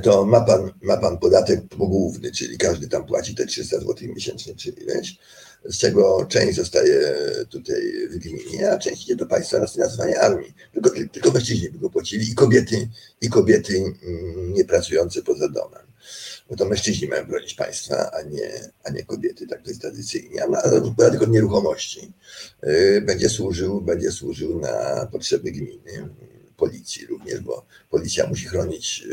[0.02, 4.54] to ma pan, ma pan podatek pogłówny, czyli każdy tam płaci te 300 zł miesięcznie,
[4.54, 5.18] czy ileś,
[5.64, 7.14] z czego część zostaje
[7.50, 10.54] tutaj w gminie, a część idzie do państwa na finansowanie armii.
[10.72, 12.88] Tylko, tylko mężczyźni by go płacili i kobiety,
[13.20, 13.84] i kobiety
[14.36, 15.85] niepracujące poza domem.
[16.50, 18.50] Bo to mężczyźni mają bronić państwa, a nie,
[18.84, 20.42] a nie kobiety, tak to jest tradycyjnie.
[20.44, 20.46] A
[20.96, 22.12] podatek od nieruchomości
[23.02, 26.08] będzie służył, będzie służył na potrzeby gminy,
[26.56, 29.04] policji również, bo policja musi chronić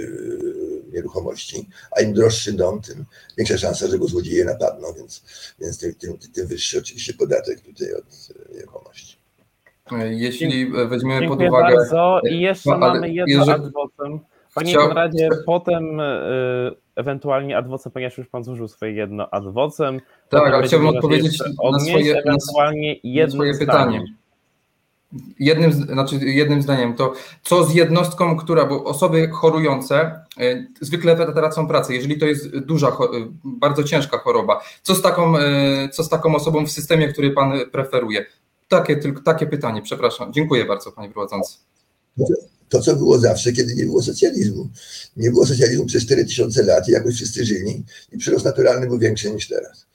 [0.94, 3.06] nieruchomości, a im droższy dom, tym
[3.38, 5.24] większa szansa, że go złodzieje napadną, więc,
[5.60, 8.06] więc tym, tym, tym wyższy oczywiście podatek tutaj od
[8.56, 9.18] nieruchomości.
[10.10, 11.76] Jeśli weźmiemy Dziękuję pod uwagę.
[11.76, 12.22] bardzo.
[12.30, 13.72] I jeszcze No, mamy jedno jeżeli-.
[14.56, 20.02] Panie Chciał- Konradzie, potem y, ewentualnie adwocem, ponieważ już pan zużył swoje jedno adwocem.
[20.30, 21.40] Tak, ale chciałbym odpowiedzieć
[21.72, 23.68] na swoje, ewentualnie na swoje zdaniem.
[23.68, 24.06] pytanie.
[25.40, 27.14] Jednym, znaczy jednym zdaniem to,
[27.44, 32.88] co z jednostką, która, bo osoby chorujące e, zwykle tracą pracę, jeżeli to jest duża,
[32.88, 32.92] e,
[33.44, 34.62] bardzo ciężka choroba.
[34.82, 38.26] Co z taką, e, co z taką osobą w systemie, który pan preferuje?
[38.68, 40.34] Takie, tylko, takie pytanie, przepraszam.
[40.34, 41.58] Dziękuję bardzo, panie prowadzący.
[42.74, 44.70] To, co było zawsze, kiedy nie było socjalizmu.
[45.18, 49.32] Nie było socjalizmu przez 4000 lat i jakoś wszyscy żyli i przyrost naturalny był większy
[49.32, 49.88] niż teraz.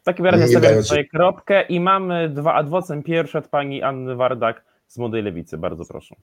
[0.00, 3.02] W takim razie Nie stawiam tutaj kropkę i mamy dwa adwocem.
[3.02, 5.58] Pierwszy od pani Anny Wardak z Młodej Lewicy.
[5.58, 6.16] Bardzo proszę.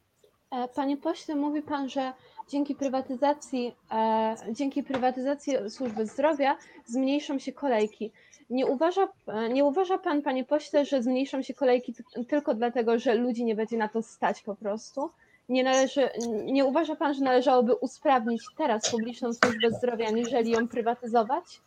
[0.51, 2.13] E, Panie pośle, mówi pan, że
[2.49, 8.11] dzięki prywatyzacji, e, dzięki prywatyzacji służby zdrowia zmniejszą się kolejki.
[8.49, 11.95] Nie uważa, e, nie uważa pan, panie pośle, że zmniejszą się kolejki
[12.29, 15.09] tylko dlatego, że ludzi nie będzie na to stać po prostu?
[15.49, 16.09] Nie, należy,
[16.45, 21.61] nie uważa pan, że należałoby usprawnić teraz publiczną służbę zdrowia, niżeli ją prywatyzować?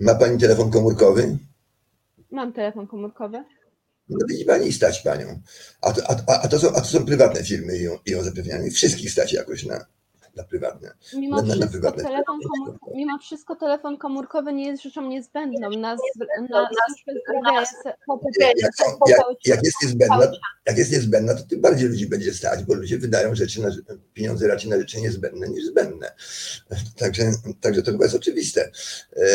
[0.00, 1.38] Ma pani telefon komórkowy?
[2.30, 3.44] Mam telefon komórkowy.
[4.08, 5.40] No widzi pani, stać panią.
[5.82, 8.22] A to, a, a to, są, a to są prywatne firmy i ją, i ją
[8.22, 8.70] zapewniają.
[8.70, 9.86] Wszystkich stać jakoś na,
[10.36, 10.94] na prywatne.
[11.16, 12.38] Mimo, na, na, wszystko, prywatne telefon
[12.94, 15.70] mimo wszystko telefon komórkowy nie jest rzeczą niezbędną.
[15.70, 17.64] Na, na służbę zdrowia.
[19.06, 20.32] Jak, jak, jest niezbędna,
[20.66, 23.68] jak jest niezbędna, to tym bardziej ludzi będzie stać, bo ludzie wydają rzeczy na,
[24.14, 26.12] pieniądze raczej na rzeczy niezbędne niż zbędne.
[26.98, 27.22] Także,
[27.60, 28.70] także to chyba jest oczywiste.
[29.16, 29.26] E,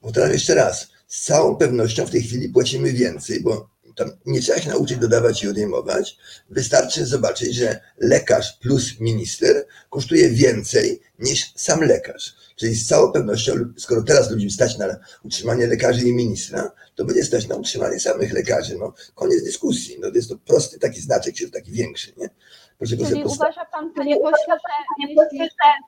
[0.00, 4.58] powtarzam jeszcze raz, z całą pewnością w tej chwili płacimy więcej, bo tam nie trzeba
[4.58, 6.18] się nauczyć dodawać i odejmować.
[6.50, 12.34] Wystarczy zobaczyć, że lekarz plus minister kosztuje więcej niż sam lekarz.
[12.56, 14.86] Czyli z całą pewnością, skoro teraz ludzi stać na
[15.24, 18.78] utrzymanie lekarzy i ministra, to będzie stać na utrzymanie samych lekarzy.
[18.78, 19.96] No, koniec dyskusji.
[20.00, 22.12] No, jest to prosty taki znaczek, czy taki większy.
[22.16, 22.30] Nie?
[22.78, 25.38] Proszę Czyli uważa pan, panie pośle, że jeśli,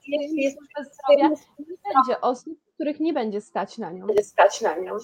[0.05, 0.59] jeśli, jeśli,
[2.81, 4.07] których nie będzie stać na nią.
[4.07, 4.97] Będzie stać na nią.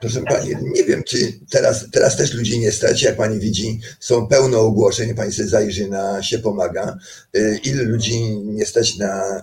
[0.00, 1.16] Proszę Pani, nie wiem, czy
[1.50, 5.88] teraz, teraz też ludzi nie stać, jak Pani widzi, są pełno ogłoszeń, Pani sobie zajrzy
[5.88, 6.96] na się pomaga,
[7.36, 9.42] y, ile ludzi nie stać na,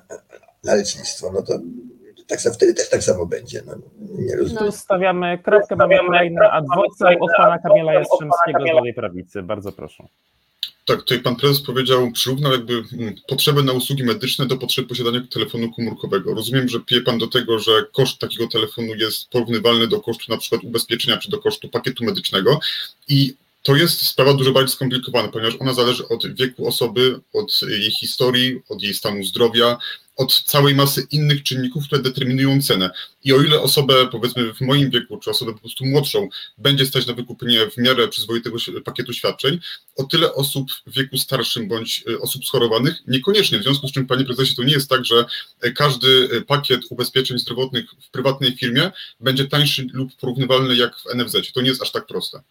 [0.64, 1.60] na lecznictwo, no to
[2.28, 3.62] tak samo, wtedy też tak samo będzie.
[3.66, 4.64] No, nie rozumiem.
[4.66, 9.44] Tu stawiamy kropkę, mamy kolejny adwokat od Pana Kamila Jastrzębskiego z Lewej Prawicy.
[9.44, 10.04] Bardzo proszę.
[10.86, 15.22] Tak, tutaj pan prezes powiedział, przyrównał jakby mm, potrzebę na usługi medyczne do potrzeb posiadania
[15.30, 16.34] telefonu komórkowego.
[16.34, 20.38] Rozumiem, że pije pan do tego, że koszt takiego telefonu jest porównywalny do kosztu na
[20.38, 22.60] przykład ubezpieczenia czy do kosztu pakietu medycznego
[23.08, 27.92] i to jest sprawa dużo bardziej skomplikowana, ponieważ ona zależy od wieku osoby, od jej
[27.92, 29.78] historii, od jej stanu zdrowia,
[30.16, 32.90] od całej masy innych czynników, które determinują cenę.
[33.24, 37.08] I o ile osobę, powiedzmy w moim wieku, czy osobę po prostu młodszą, będzie stać
[37.08, 39.60] na wykupienie w miarę przyzwoitego pakietu świadczeń,
[39.96, 43.60] o tyle osób w wieku starszym bądź e, osób schorowanych niekoniecznie.
[43.60, 45.26] W związku z czym, panie prezesie, to nie jest tak, że
[45.62, 51.16] e, każdy e, pakiet ubezpieczeń zdrowotnych w prywatnej firmie będzie tańszy lub porównywalny jak w
[51.16, 51.52] NFZ.
[51.54, 52.42] To nie jest aż tak proste.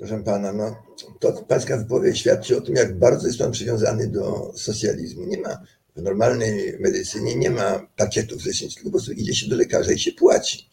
[0.00, 0.82] Proszę pana, no,
[1.18, 5.26] to paska wypowiedź świadczy o tym, jak bardzo jest pan przywiązany do socjalizmu.
[5.26, 5.58] Nie ma
[5.96, 9.98] w normalnej medycynie nie ma pakietów leczniczych, tylko po prostu idzie się do lekarza i
[9.98, 10.68] się płaci.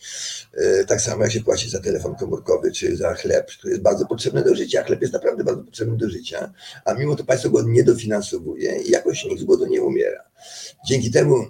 [0.54, 4.06] E, tak samo jak się płaci za telefon komórkowy czy za chleb, który jest bardzo
[4.06, 4.84] potrzebny do życia.
[4.84, 6.54] Chleb jest naprawdę bardzo potrzebny do życia,
[6.86, 10.24] a mimo to państwo go nie dofinansowuje i jakoś nikt z głodu nie umiera.
[10.88, 11.50] Dzięki temu e,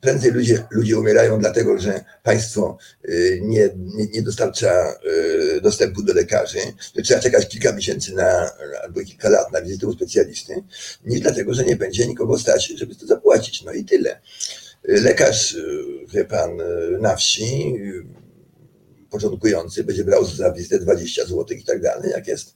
[0.00, 2.78] prędzej ludzie, ludzie umierają dlatego, że państwo
[3.08, 4.94] y, nie, nie, nie dostarcza
[5.56, 6.58] y, dostępu do lekarzy,
[6.96, 8.50] że trzeba czekać kilka miesięcy na,
[8.82, 10.62] albo kilka lat na wizytę u specjalisty,
[11.04, 13.62] niż dlatego, że nie będzie nikogo stać, żeby to zapłacić.
[13.62, 14.20] No i tyle.
[14.84, 16.50] Lekarz, y, wie pan,
[17.00, 17.74] na wsi
[19.10, 22.54] początkujący będzie brał za wizytę 20 zł i tak dalej, jak jest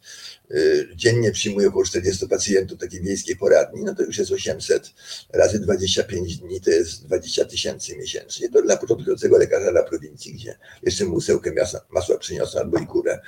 [0.51, 4.91] y, dziennie przyjmuje około 40 pacjentów takiej wiejskiej poradni, no to już jest 800
[5.33, 8.49] razy 25 dni, to jest 20 tysięcy miesięcznie.
[8.49, 13.21] To dla początkującego lekarza dla prowincji, gdzie jeszcze musełkę masła, masła przyniosą albo i kurę,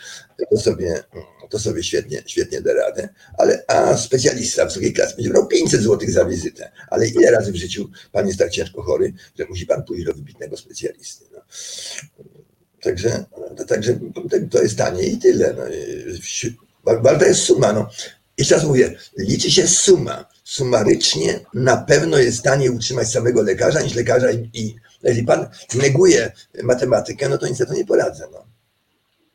[0.51, 3.09] to sobie, mm, to sobie świetnie, świetnie da radę.
[3.39, 6.73] Ale, a specjalista wysokiej klasy będzie brał 500 zł za wizytę.
[6.89, 10.15] Ale ile razy w życiu pan jest tak ciężko chory, że musi pan pójść do
[10.15, 11.25] wybitnego specjalisty?
[11.33, 11.41] No.
[12.83, 13.25] Także,
[13.69, 13.99] także
[14.51, 15.55] to jest tanie i tyle.
[15.57, 15.63] No.
[17.03, 17.73] Warta jest suma.
[17.73, 17.91] No.
[18.37, 20.33] i raz mówię, liczy się suma.
[20.45, 27.29] Sumarycznie na pewno jest taniej utrzymać samego lekarza niż lekarza i, jeśli pan neguje matematykę,
[27.29, 28.29] no to niestety nie poradzę.
[28.33, 28.52] No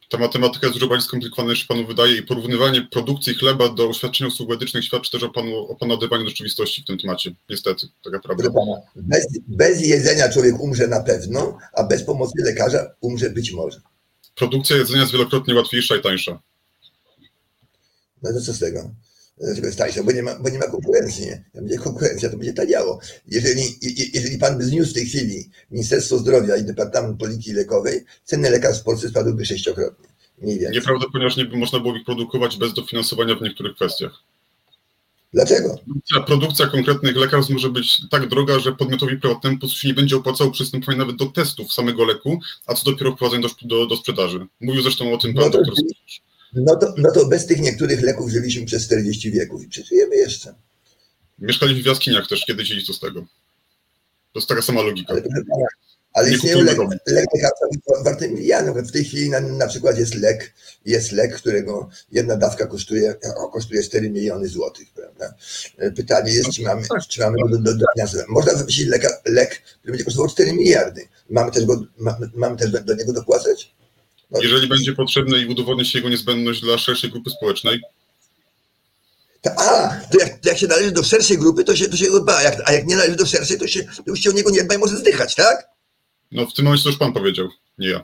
[0.10, 4.28] ta matematyka jest dużo bardziej skomplikowana niż Panu wydaje i porównywanie produkcji chleba do świadczeń
[4.28, 7.32] usług medycznych świadczy też o Panu, o pana odrywaniu do rzeczywistości w tym temacie.
[7.50, 8.50] Niestety, taka prawda.
[8.96, 13.82] Bez, bez jedzenia człowiek umrze na pewno, a bez pomocy lekarza umrze być może.
[14.36, 16.40] Produkcja jedzenia jest wielokrotnie łatwiejsza i tańsza.
[18.24, 18.90] No to co z tego?
[19.40, 21.26] z Westańsem, bo nie ma, bo nie ma konkurencji.
[21.26, 21.44] Nie?
[21.54, 23.00] Jak będzie konkurencja, to będzie taniało.
[23.28, 23.64] Jeżeli,
[24.14, 28.82] jeżeli pan by zniósł w tej chwili Ministerstwo Zdrowia i Departament Polityki Lekowej, ceny lekarstw
[28.82, 30.08] w Polsce spadłyby sześciokrotnie.
[30.42, 30.76] Mniej więcej.
[30.76, 34.12] Nieprawda, ponieważ nie można było ich produkować bez dofinansowania w niektórych kwestiach.
[35.34, 35.76] Dlaczego?
[35.86, 39.94] Produkcja, produkcja konkretnych lekarstw może być tak droga, że podmiotowi prywatnemu po prostu się nie
[39.94, 43.96] będzie opłacało przystępowanie nawet do testów samego leku, a co dopiero wprowadzenie do, do, do
[43.96, 44.48] sprzedaży.
[44.62, 45.72] Mówił zresztą o tym no pan no to.
[46.58, 50.56] No to, no to bez tych niektórych leków żyliśmy przez 40 wieków i przeżyjemy jeszcze.
[51.40, 53.22] Mieszkali w jaskiniach też kiedyś i co z tego.
[54.34, 55.14] To jest taka sama logika.
[55.14, 55.22] Ale,
[56.14, 58.78] ale istnieją leki le, le, warte milionów.
[58.78, 60.54] W tej chwili na, na, przykład jest lek,
[60.86, 63.16] jest lek, którego jedna dawka kosztuje,
[63.54, 64.88] kosztuje 4 miliony złotych.
[65.78, 67.86] E, pytanie jest, czy mamy, czy mamy do, do, do
[68.28, 71.08] Można wymyślić lek, lek, który będzie kosztował 4 miliardy.
[71.30, 73.76] Mamy też, go, mamy, mamy też do niego dopłacać?
[74.34, 74.44] Tak.
[74.44, 77.82] jeżeli będzie potrzebne i udowodni się jego niezbędność dla szerszej grupy społecznej.
[79.46, 82.42] A, to jak, jak się należy do szerszej grupy, to się, to się go dba,
[82.42, 84.64] jak, a jak nie należy do szerszej, to, się, to już się o niego nie
[84.64, 85.70] dba i może zdychać, tak?
[86.32, 88.04] No w tym momencie to już pan powiedział, nie ja.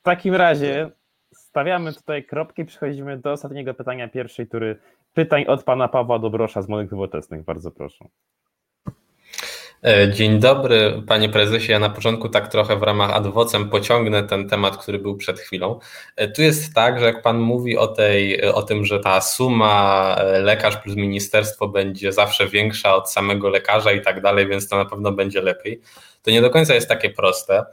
[0.00, 0.90] W takim razie
[1.32, 4.78] stawiamy tutaj kropki, przechodzimy do ostatniego pytania pierwszej tury
[5.14, 7.44] pytań od pana Pawła Dobrosza z Młodych Nowoczesnych.
[7.44, 8.04] Bardzo proszę.
[9.86, 11.72] E, dzień dobry, panie prezesie.
[11.72, 15.78] Ja na początku tak trochę w ramach adwocem pociągnę ten temat, który był przed chwilą.
[16.16, 20.16] E, tu jest tak, że jak pan mówi o, tej, o tym, że ta suma
[20.18, 24.76] e, lekarz plus ministerstwo będzie zawsze większa od samego lekarza i tak dalej, więc to
[24.76, 25.80] na pewno będzie lepiej,
[26.22, 27.64] to nie do końca jest takie proste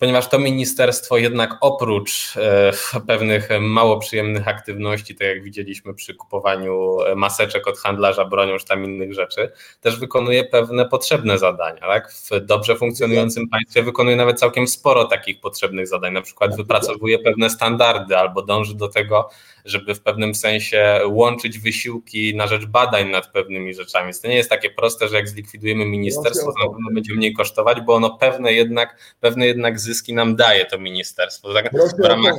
[0.00, 2.72] ponieważ to ministerstwo jednak oprócz e,
[3.06, 8.84] pewnych mało przyjemnych aktywności, tak jak widzieliśmy przy kupowaniu maseczek od handlarza bronią czy tam
[8.84, 11.80] innych rzeczy, też wykonuje pewne potrzebne zadania.
[11.80, 12.12] Tak?
[12.12, 17.50] W dobrze funkcjonującym państwie wykonuje nawet całkiem sporo takich potrzebnych zadań, na przykład wypracowuje pewne
[17.50, 19.30] standardy albo dąży do tego,
[19.64, 24.12] żeby w pewnym sensie łączyć wysiłki na rzecz badań nad pewnymi rzeczami.
[24.22, 27.80] To nie jest takie proste, że jak zlikwidujemy ministerstwo, to na pewno będzie mniej kosztować,
[27.80, 31.54] bo ono pewne jednak, pewne jednak zyski nam daje to ministerstwo.
[31.54, 32.34] Tak, w ramach,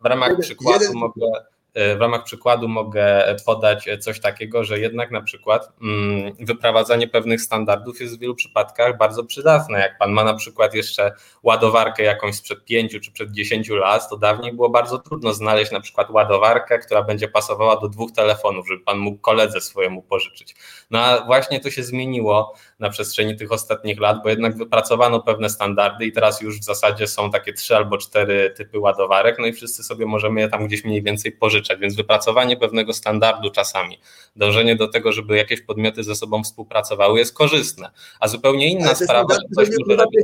[0.00, 1.26] w ramach przykładu mogę
[1.74, 8.00] w ramach przykładu mogę podać coś takiego, że jednak na przykład mm, wyprowadzanie pewnych standardów
[8.00, 9.78] jest w wielu przypadkach bardzo przydatne.
[9.78, 14.16] Jak pan ma na przykład jeszcze ładowarkę jakąś sprzed pięciu czy przed dziesięciu lat, to
[14.16, 18.84] dawniej było bardzo trudno znaleźć na przykład ładowarkę, która będzie pasowała do dwóch telefonów, żeby
[18.84, 20.54] pan mógł koledze swojemu pożyczyć.
[20.90, 25.50] No a właśnie to się zmieniło na przestrzeni tych ostatnich lat, bo jednak wypracowano pewne
[25.50, 29.52] standardy i teraz już w zasadzie są takie trzy albo cztery typy ładowarek, no i
[29.52, 31.32] wszyscy sobie możemy je tam gdzieś mniej więcej
[31.80, 33.98] więc wypracowanie pewnego standardu czasami,
[34.36, 39.34] dążenie do tego, żeby jakieś podmioty ze sobą współpracowały jest korzystne, a zupełnie inna sprawa,
[39.34, 40.20] że coś może robić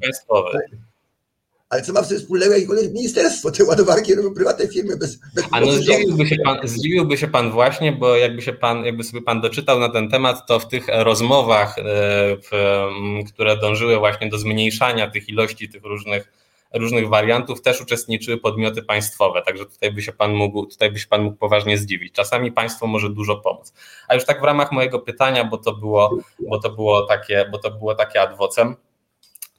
[0.00, 0.60] państwowe.
[1.72, 3.50] Ale co ma w tym wspólnego jakiekolwiek ministerstwo?
[3.50, 7.50] Te ładowarki robią prywatne firmy bez, bez A no zdziwiłby się, pan, zdziwiłby się pan
[7.50, 10.86] właśnie, bo jakby się pan, jakby sobie pan doczytał na ten temat, to w tych
[10.88, 11.82] rozmowach, e,
[12.36, 12.50] w,
[13.28, 16.41] które dążyły właśnie do zmniejszania tych ilości tych różnych
[16.74, 21.06] różnych wariantów też uczestniczyły podmioty państwowe, także tutaj by się pan mógł, tutaj by się
[21.06, 22.14] pan mógł poważnie zdziwić.
[22.14, 23.72] Czasami państwo może dużo pomóc.
[24.08, 27.58] A już tak w ramach mojego pytania, bo to było, bo to było takie, bo
[27.58, 28.76] to było takie adwocem,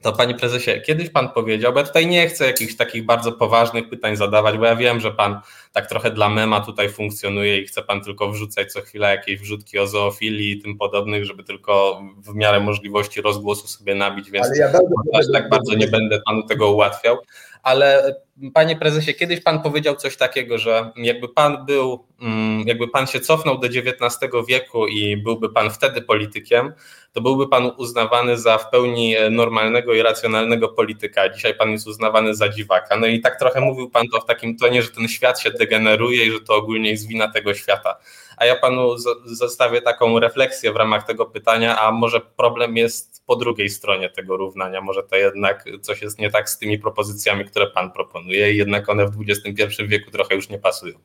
[0.04, 3.88] to panie prezesie, kiedyś pan powiedział, bo ja tutaj nie chcę jakichś takich bardzo poważnych
[3.88, 5.40] pytań zadawać, bo ja wiem, że pan
[5.72, 9.78] tak trochę dla mema tutaj funkcjonuje i chce pan tylko wrzucać co chwila jakieś wrzutki
[9.78, 14.72] o zoofilii i tym podobnych, żeby tylko w miarę możliwości rozgłosu sobie nabić, więc ja
[15.12, 17.16] bardzo, tak bardzo nie będę panu tego ułatwiał.
[17.64, 18.14] Ale
[18.54, 23.20] panie prezesie, kiedyś pan powiedział coś takiego, że jakby pan był, mm, jakby pan się
[23.20, 26.72] cofnął do XIX wieku i byłby pan wtedy politykiem,
[27.12, 31.28] to byłby pan uznawany za w pełni normalnego i racjonalnego polityka.
[31.28, 32.96] Dzisiaj pan jest uznawany za dziwaka.
[32.96, 36.26] No i tak trochę mówił pan to w takim tonie, że ten świat się degeneruje
[36.26, 37.96] i że to ogólnie jest wina tego świata.
[38.36, 43.36] A ja panu zostawię taką refleksję w ramach tego pytania, a może problem jest po
[43.36, 47.66] drugiej stronie tego równania, może to jednak coś jest nie tak z tymi propozycjami, które
[47.66, 50.98] pan proponuje i jednak one w XXI wieku trochę już nie pasują.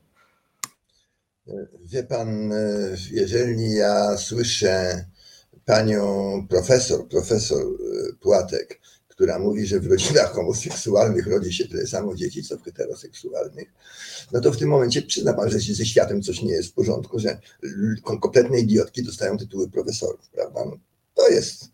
[1.85, 2.53] Wie pan,
[3.11, 5.05] jeżeli ja słyszę
[5.65, 7.63] panią profesor, profesor
[8.21, 8.81] Płatek,
[9.19, 13.73] która mówi, że w rodzinach homoseksualnych rodzi się tyle samo dzieci, co w heteroseksualnych,
[14.31, 17.19] no to w tym momencie przyzna pan, że ze światem coś nie jest w porządku,
[17.19, 17.39] że
[18.03, 20.65] kompletne idiotki dostają tytuły profesorów, prawda?
[20.65, 20.77] No,
[21.13, 21.65] to jest,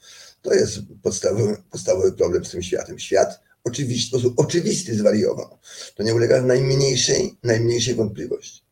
[0.41, 2.99] to jest podstawowy, podstawowy problem z tym światem.
[2.99, 5.57] Świat oczywisty, w sposób oczywisty zwariował.
[5.95, 8.64] To nie ulega najmniejszej, najmniejszej wątpliwości.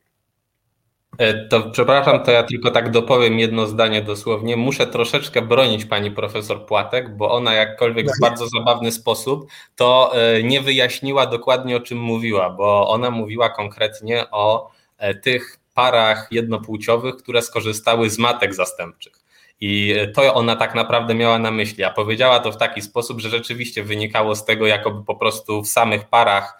[1.18, 4.56] E, to przepraszam, to ja tylko tak dopowiem jedno zdanie dosłownie.
[4.56, 10.42] Muszę troszeczkę bronić pani profesor Płatek, bo ona jakkolwiek w bardzo zabawny sposób to e,
[10.42, 17.16] nie wyjaśniła dokładnie o czym mówiła, bo ona mówiła konkretnie o e, tych parach jednopłciowych,
[17.16, 19.23] które skorzystały z matek zastępczych.
[19.60, 23.30] I to ona tak naprawdę miała na myśli, a powiedziała to w taki sposób, że
[23.30, 26.58] rzeczywiście wynikało z tego, jakoby po prostu w samych parach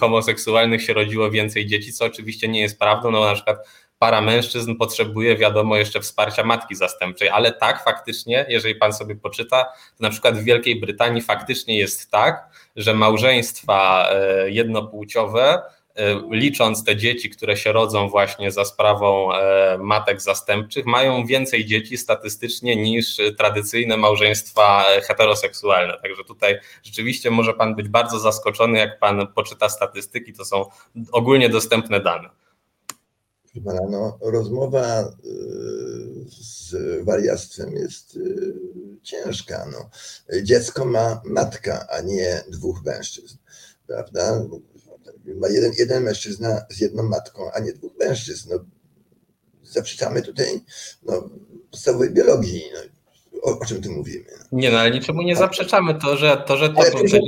[0.00, 3.10] homoseksualnych się rodziło więcej dzieci, co oczywiście nie jest prawdą.
[3.10, 3.68] No na przykład
[3.98, 9.64] para mężczyzn potrzebuje, wiadomo, jeszcze wsparcia matki zastępczej, ale tak, faktycznie, jeżeli pan sobie poczyta,
[9.64, 14.08] to na przykład w Wielkiej Brytanii faktycznie jest tak, że małżeństwa
[14.46, 15.77] jednopłciowe E,
[16.30, 21.98] licząc te dzieci, które się rodzą właśnie za sprawą e, matek zastępczych, mają więcej dzieci
[21.98, 25.98] statystycznie niż tradycyjne małżeństwa heteroseksualne.
[26.02, 30.64] Także tutaj rzeczywiście może Pan być bardzo zaskoczony, jak Pan poczyta statystyki, to są
[31.12, 32.28] ogólnie dostępne dane.
[33.90, 35.12] no, rozmowa
[36.28, 36.74] z
[37.04, 38.18] wariactwem jest
[39.02, 39.66] ciężka.
[39.72, 39.90] No.
[40.42, 43.36] Dziecko ma matka, a nie dwóch mężczyzn.
[43.86, 44.42] Prawda?
[45.34, 48.50] Ma jeden, jeden mężczyzna z jedną matką, a nie dwóch mężczyzn.
[48.50, 48.58] No,
[49.62, 50.60] zaprzeczamy tutaj
[51.02, 51.28] no,
[51.70, 52.62] podstawowej biologii.
[52.74, 52.80] No,
[53.42, 54.24] o, o czym tu mówimy.
[54.52, 56.82] Nie, no ale niczemu nie zaprzeczamy to, że to, że to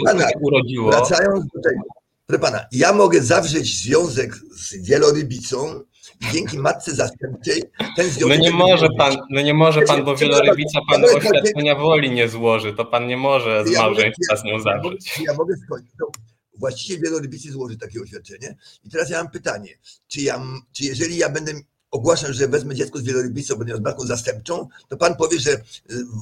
[0.05, 0.91] pana, się urodziło.
[0.91, 1.81] Wracając do tego,
[2.27, 5.81] proszę pana, ja mogę zawrzeć związek z wielorybicą
[6.33, 7.63] dzięki matce zastępczej
[7.97, 8.41] ten No związek...
[8.41, 12.85] nie może pan, no nie może pan, bo wielorybica pan oświadczenia woli nie złoży, to
[12.85, 15.19] pan nie może z małżeństwa z nią zawrzeć.
[15.27, 15.91] ja mogę skończyć.
[16.61, 18.57] Właściciel wielorybicy złoży takie oświadczenie.
[18.85, 20.43] I teraz ja mam pytanie, czy, ja,
[20.73, 21.53] czy jeżeli ja będę
[21.91, 25.59] ogłaszam, że wezmę dziecko z wielorybicą, będę miał matką zastępczą, to pan powie, że y,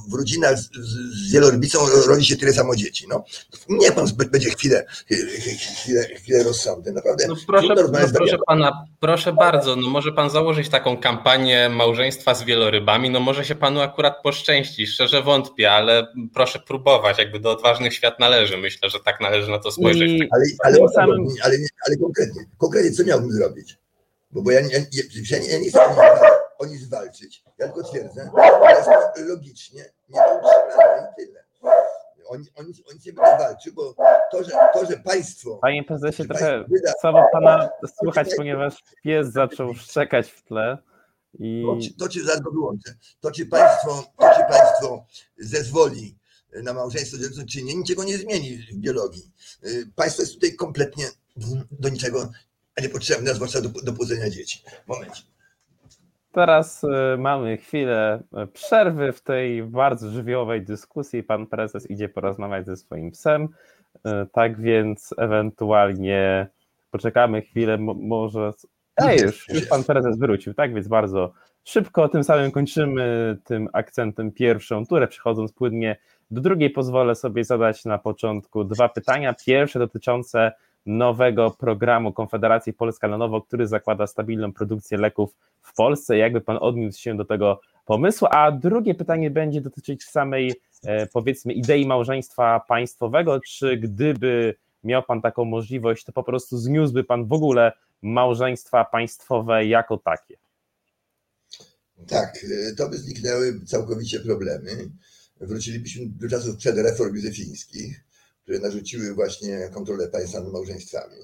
[0.09, 0.69] w rodzinach z,
[1.11, 3.05] z wielorybicą rodzi się tyle samo dzieci.
[3.09, 3.23] No,
[3.69, 4.85] niech pan będzie chwilę,
[5.83, 6.91] chwilę, chwilę rozsądny.
[6.91, 7.27] Naprawdę.
[7.27, 12.43] No proszę, no proszę pana, proszę bardzo, no może pan założyć taką kampanię małżeństwa z
[12.43, 17.93] wielorybami, no może się panu akurat poszczęści, szczerze wątpię, ale proszę próbować, jakby do odważnych
[17.93, 20.09] świat należy, myślę, że tak należy na to spojrzeć.
[20.11, 20.77] I Ale, ale,
[21.41, 23.77] ale, nie- ale konkretnie, konkretnie co miałbym zrobić?
[24.31, 24.79] Bo, bo ja, nie- ja,
[25.31, 25.79] ja, ja, nie- chcę
[26.57, 27.43] o nic walczyć.
[27.57, 28.31] Ja tylko twierdzę,
[29.17, 31.43] że logicznie nie do utrzymania i tyle.
[32.27, 33.95] O, ni- o, nic, o nic nie walczył, bo
[34.31, 35.57] to, że, to, że państwo.
[35.61, 37.69] Panie prezesie, trochę wyda, słabo pana
[37.99, 40.77] słychać, ponieważ pies zaczął szczekać w tle.
[41.39, 41.63] I
[41.97, 45.05] to, to, czy zaraz wyłączę, to czy państwo, to, czy państwo
[45.37, 46.17] zezwoli
[46.63, 47.17] na małżeństwo
[47.49, 49.31] czy nie, niczego nie zmieni w biologii.
[49.65, 51.05] Y, Państwo jest tutaj kompletnie
[51.71, 52.29] do niczego
[52.81, 54.63] niepotrzebne, zwłaszcza do, do płodzenia dzieci.
[54.87, 55.11] Moment.
[56.31, 61.23] teraz e, mamy chwilę e, przerwy w tej bardzo żywiołowej dyskusji.
[61.23, 63.47] Pan prezes idzie porozmawiać ze swoim psem.
[64.05, 66.47] E, Tak więc ewentualnie
[66.91, 68.51] poczekamy chwilę, mo- może.
[68.97, 72.09] Ej, już, już pan prezes wrócił, tak więc bardzo szybko.
[72.09, 75.97] Tym samym kończymy tym akcentem pierwszą turę, przechodząc płynnie
[76.31, 76.69] do drugiej.
[76.69, 79.35] Pozwolę sobie zadać na początku dwa pytania.
[79.45, 80.51] Pierwsze dotyczące
[80.85, 86.17] nowego programu Konfederacji Polska na Nowo, który zakłada stabilną produkcję leków w Polsce.
[86.17, 88.27] Jakby pan odniósł się do tego pomysłu?
[88.31, 90.53] A drugie pytanie będzie dotyczyć samej,
[90.83, 93.39] e, powiedzmy, idei małżeństwa państwowego.
[93.39, 97.71] Czy gdyby miał pan taką możliwość, to po prostu zniósłby pan w ogóle
[98.01, 100.37] małżeństwa państwowe jako takie?
[102.07, 104.89] Tak, y, to by zniknęły całkowicie problemy.
[105.41, 108.03] Wrócilibyśmy do czasów przed reform józefińskich,
[108.49, 111.15] które narzuciły właśnie kontrolę państwa nad małżeństwami.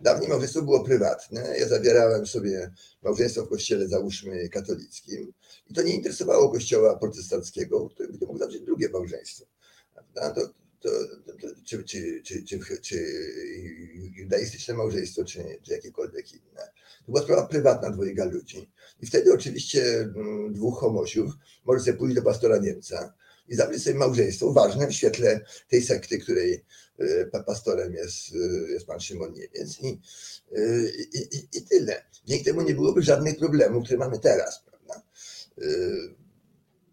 [0.00, 1.54] Dawniej małżeństwo było prywatne.
[1.58, 2.70] Ja zawierałem sobie
[3.02, 5.32] małżeństwo w kościele, załóżmy, katolickim.
[5.70, 9.46] I to nie interesowało kościoła protestanckiego, który by mógł zawrzeć drugie małżeństwo.
[10.14, 10.40] To, to,
[10.80, 10.88] to,
[11.64, 12.96] czy, czy, czy, czy, czy
[14.16, 16.70] judaistyczne małżeństwo, czy, czy jakiekolwiek inne.
[17.06, 18.70] To była sprawa prywatna dwojga ludzi.
[19.00, 21.32] I wtedy oczywiście mm, dwóch homosiów
[21.64, 23.14] może sobie pójść do pastora Niemca
[23.48, 26.64] i zawrzeć sobie małżeństwo ważne w świetle tej sekty, której
[27.32, 30.00] pa- pastorem jest, y, jest pan Szymon Niemiec i,
[30.58, 32.04] y, i, i, i tyle.
[32.26, 35.02] Dzięki temu nie byłoby żadnych problemów, które mamy teraz, prawda?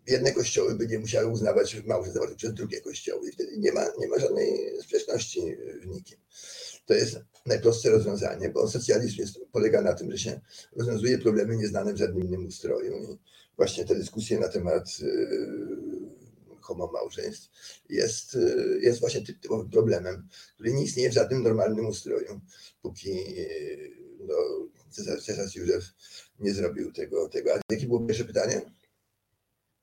[0.08, 4.08] Jedne kościoły by nie musiały uznawać małżeństwa przez drugie kościoły i wtedy nie ma, nie
[4.08, 6.18] ma żadnej sprzeczności w nikim.
[6.86, 10.41] To jest najprostsze rozwiązanie, bo socjalizm jest, polega na tym, że się
[10.76, 12.93] rozwiązuje problemy nieznane w żadnym innym ustroju.
[12.97, 13.18] I
[13.58, 14.89] właśnie te dyskusje na temat
[16.66, 17.49] homomałżeństw
[17.89, 22.41] jest, y, jest właśnie ty- typowym problemem, który nie istnieje w żadnym normalnym ustroju,
[22.82, 24.36] póki y, no,
[24.89, 25.84] Cezar, Cezar Józef
[26.39, 27.53] nie zrobił tego, tego.
[27.53, 28.61] A jakie było pierwsze pytanie?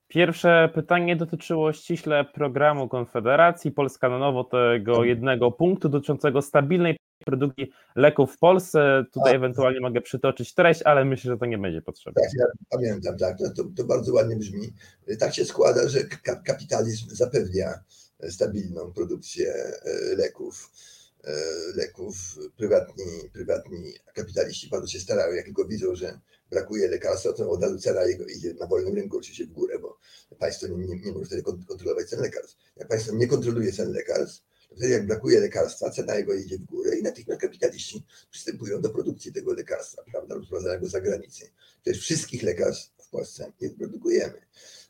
[0.08, 7.70] Pierwsze pytanie dotyczyło ściśle programu Konfederacji Polska na Nowo, tego jednego punktu dotyczącego stabilnej produkcji
[7.96, 9.04] leków w Polsce.
[9.12, 12.22] Tutaj ewentualnie mogę przytoczyć treść, ale myślę, że to nie będzie potrzebne.
[12.22, 14.72] Tak, ja pamiętam, tak, to, to, bardzo ładnie brzmi.
[15.18, 17.80] Tak się składa, że ka- kapitalizm zapewnia
[18.28, 20.70] stabilną produkcję e, leków.
[21.24, 21.32] e,
[21.76, 22.14] Leków
[22.56, 26.20] prywatni, prywatni kapitaliści bardzo się starają, jak tylko widzą, że
[26.50, 29.98] brakuje lekarstwa, to od razu cena jego idzie na wolnym rynku oczywiście w górę, bo
[30.38, 32.56] państwo nie, nie, nie może wtedy kont- kontrolować cen lekarstw.
[32.76, 34.44] Jak państwo nie kontroluje cen lekarstw,
[34.76, 39.32] wtedy jak brakuje lekarstwa, cena jego idzie w górę i natychmiast kapitaliści przystępują do produkcji
[39.32, 41.46] tego lekarstwa, prawda, lub sprowadzania go za granicę.
[41.82, 44.40] Przecież wszystkich lekarstw w Polsce nie produkujemy.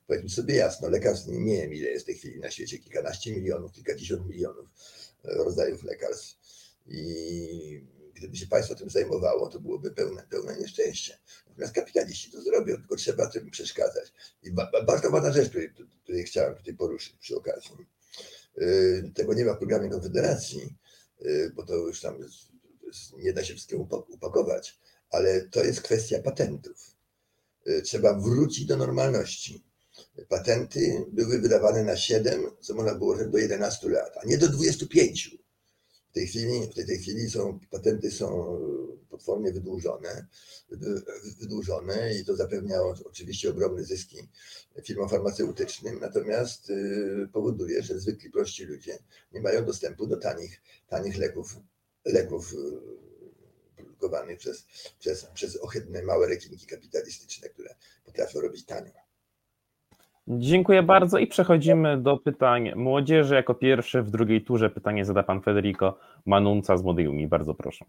[0.07, 3.73] Powiedzmy sobie jasno, lekarstw nie, wiem ile jest w tej chwili na świecie, kilkanaście milionów,
[3.73, 4.69] kilkadziesiąt milionów
[5.25, 6.37] e, rodzajów lekarstw.
[6.87, 11.19] I gdyby się państwo tym zajmowało, to byłoby pełne, pełne nieszczęście.
[11.49, 14.13] Natomiast kapitaliści to zrobią, tylko trzeba tym przeszkadzać.
[14.43, 15.71] I ba, bardzo ważna rzecz, której,
[16.03, 17.71] której chciałem tutaj poruszyć przy okazji.
[18.57, 20.77] Yy, Tego nie ma w programie Konfederacji,
[21.21, 22.19] yy, bo to już tam
[23.19, 24.79] nie da się wszystkiego upak- upakować,
[25.11, 26.97] ale to jest kwestia patentów.
[27.67, 29.65] Yy, Trzeba wrócić do normalności.
[30.29, 35.39] Patenty były wydawane na 7, co można było do 11 lat, a nie do 25.
[36.13, 38.59] W tej chwili, w tej, chwili są, patenty są
[39.11, 40.27] potwornie wydłużone,
[41.41, 44.29] wydłużone i to zapewniało oczywiście ogromne zyski
[44.85, 48.99] firmom farmaceutycznym, natomiast y, powoduje, że zwykli prości ludzie
[49.33, 51.57] nie mają dostępu do tanich, tanich leków,
[52.05, 52.57] leków y,
[53.77, 54.65] produkowanych przez,
[54.99, 59.02] przez, przez ohydne małe rekinki kapitalistyczne, które potrafią robić tanio.
[60.29, 63.35] Dziękuję bardzo i przechodzimy do pytań młodzieży.
[63.35, 67.29] Jako pierwszy w drugiej turze pytanie zada pan Federico Manunca z Młodej Unii.
[67.29, 67.85] Bardzo proszę.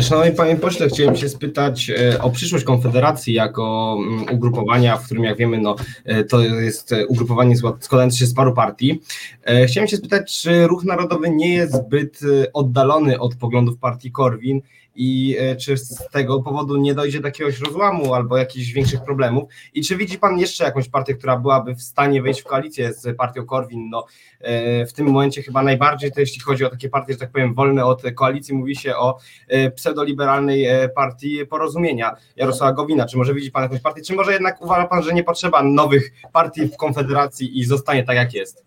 [0.00, 5.24] Szanowni panie pośle, chciałem się spytać e, o przyszłość Konfederacji jako mm, ugrupowania, w którym
[5.24, 9.00] jak wiemy, no, e, to jest ugrupowanie składające się z paru partii.
[9.44, 12.20] E, chciałem się spytać, czy Ruch Narodowy nie jest zbyt
[12.52, 14.60] oddalony od poglądów partii Korwin
[14.94, 19.50] i e, czy z tego powodu nie dojdzie do jakiegoś rozłamu albo jakichś większych problemów?
[19.74, 23.16] I czy widzi Pan jeszcze jakąś partię, która byłaby w stanie wejść w koalicję z
[23.16, 24.06] partią Korwin, no
[24.40, 27.54] e, w tym momencie chyba najbardziej to jeśli chodzi o takie partie, że tak powiem
[27.54, 29.18] wolne od koalicji, mówi się o
[29.48, 34.62] e, pseudoliberalnej partii porozumienia Jarosława Gowina, czy może widzi Pan jakąś partię, czy może jednak
[34.62, 38.64] uważa Pan, że nie potrzeba nowych partii w Konfederacji i zostanie tak jak jest?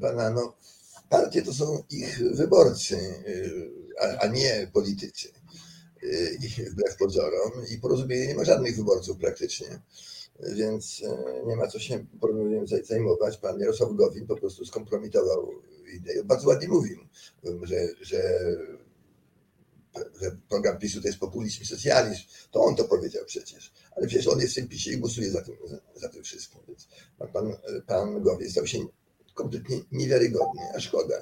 [0.00, 0.52] Pana, no
[1.10, 2.98] partie to są ich wyborcy
[4.20, 5.28] a, nie politycy.
[6.02, 7.50] Y, I wbrew pozorom.
[7.70, 9.80] I porozumienie nie ma żadnych wyborców praktycznie.
[10.56, 13.36] Więc e, nie ma co się porozumieniem zajmować.
[13.36, 15.52] Pan Jarosław Gowin po prostu skompromitował
[15.94, 16.24] ideę.
[16.24, 16.98] Bardzo ładnie mówił,
[17.62, 18.40] że, że,
[20.20, 22.22] że program PiSu to jest populizm i socjalizm.
[22.50, 23.72] To on to powiedział przecież.
[23.96, 26.60] Ale przecież on jest w tym PiSie i głosuje za tym, za, za tym wszystkim.
[26.68, 26.88] Więc
[27.32, 27.56] pan,
[27.86, 28.78] pan Gowin stał się
[29.40, 31.14] kompletnie niewiarygodny, a szkoda,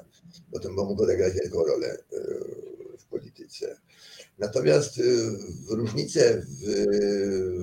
[0.48, 1.98] bo to mógł odegrać wielką rolę e,
[2.98, 3.76] w polityce.
[4.38, 5.02] Natomiast e,
[5.76, 6.64] różnice w,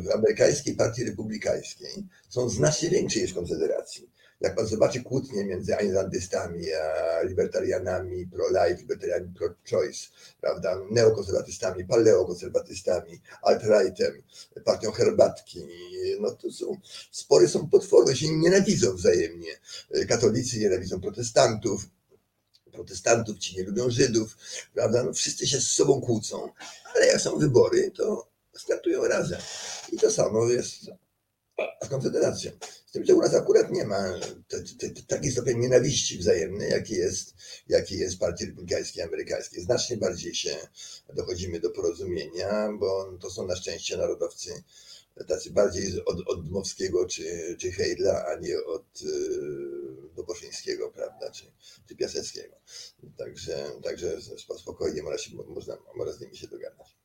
[0.06, 4.10] w amerykańskiej partii republikańskiej są znacznie większe niż w Konfederacji.
[4.42, 10.08] Jak pan zobaczy kłótnie między islandystami a libertarianami, pro-life, libertarianami pro-choice,
[10.42, 14.24] prawda, neokonserwatystami, paleokonserwatystami, alt-rightem,
[14.66, 15.68] partią herbatki,
[16.20, 16.78] no to są,
[17.12, 19.60] spory są potworne, się nienawidzą wzajemnie.
[20.08, 21.86] Katolicy nienawidzą protestantów,
[22.72, 24.38] protestantów, ci nie lubią Żydów,
[24.74, 26.50] prawda, no wszyscy się z sobą kłócą,
[26.96, 28.28] ale jak są wybory, to
[28.58, 29.40] startują razem.
[29.92, 30.84] I to samo jest
[31.84, 32.52] z Konfederacją.
[32.96, 34.20] Tym, że u nas akurat nie ma
[35.08, 37.34] takiej stopień nienawiści wzajemnej, jaki jest,
[37.68, 39.64] jaki jest partii republikańskiej amerykańskiej.
[39.64, 40.56] Znacznie bardziej się
[41.14, 44.64] dochodzimy do porozumienia, bo to są na szczęście narodowcy
[45.28, 51.46] tacy bardziej od, od Dmowskiego czy, czy Heidla, a nie od y, Doboszyńskiego, prawda, czy,
[51.88, 52.56] czy Piaseckiego.
[53.18, 54.18] Także, także
[54.58, 57.05] spokojnie można, można z nimi się dogadać.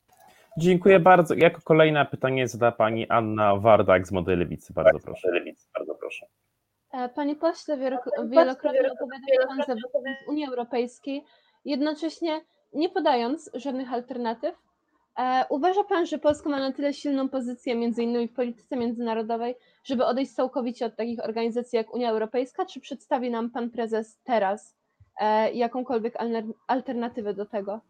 [0.59, 1.35] Dziękuję bardzo.
[1.35, 4.73] Jako kolejne pytanie zada pani Anna Wardak z Młodej Lewicy.
[4.73, 5.29] Bardzo proszę.
[5.75, 6.27] Bardzo proszę.
[6.93, 11.25] E, panie pośle, wielokrotnie opowiadał Pan za w Unii Europejskiej,
[11.65, 12.41] jednocześnie
[12.73, 14.55] nie podając żadnych alternatyw.
[15.19, 19.55] E, uważa Pan, że Polska ma na tyle silną pozycję, między innymi w polityce międzynarodowej,
[19.85, 24.77] żeby odejść całkowicie od takich organizacji jak Unia Europejska, czy przedstawi nam Pan Prezes teraz
[25.21, 26.15] e, jakąkolwiek
[26.67, 27.81] alternatywę do tego?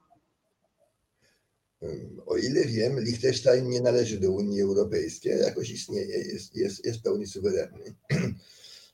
[2.26, 7.26] O ile wiem, Liechtenstein nie należy do Unii Europejskiej, jakoś istnieje, jest, jest, jest pełni
[7.26, 7.94] suwerenny.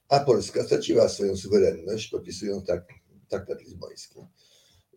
[0.08, 2.88] A Polska straciła swoją suwerenność, podpisując tak,
[3.28, 4.20] traktat lizboński.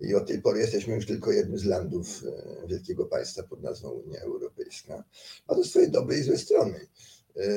[0.01, 3.89] I od tej pory jesteśmy już tylko jednym z landów e, wielkiego państwa pod nazwą
[3.89, 5.03] Unia Europejska.
[5.47, 6.87] Ma to swoje dobre i złe strony.
[7.35, 7.49] E,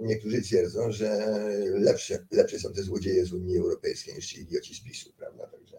[0.00, 1.26] niektórzy twierdzą, że
[1.74, 5.46] lepsze, lepsze są te złodzieje z Unii Europejskiej niż ci idioci z PiSu, prawda?
[5.46, 5.78] Także,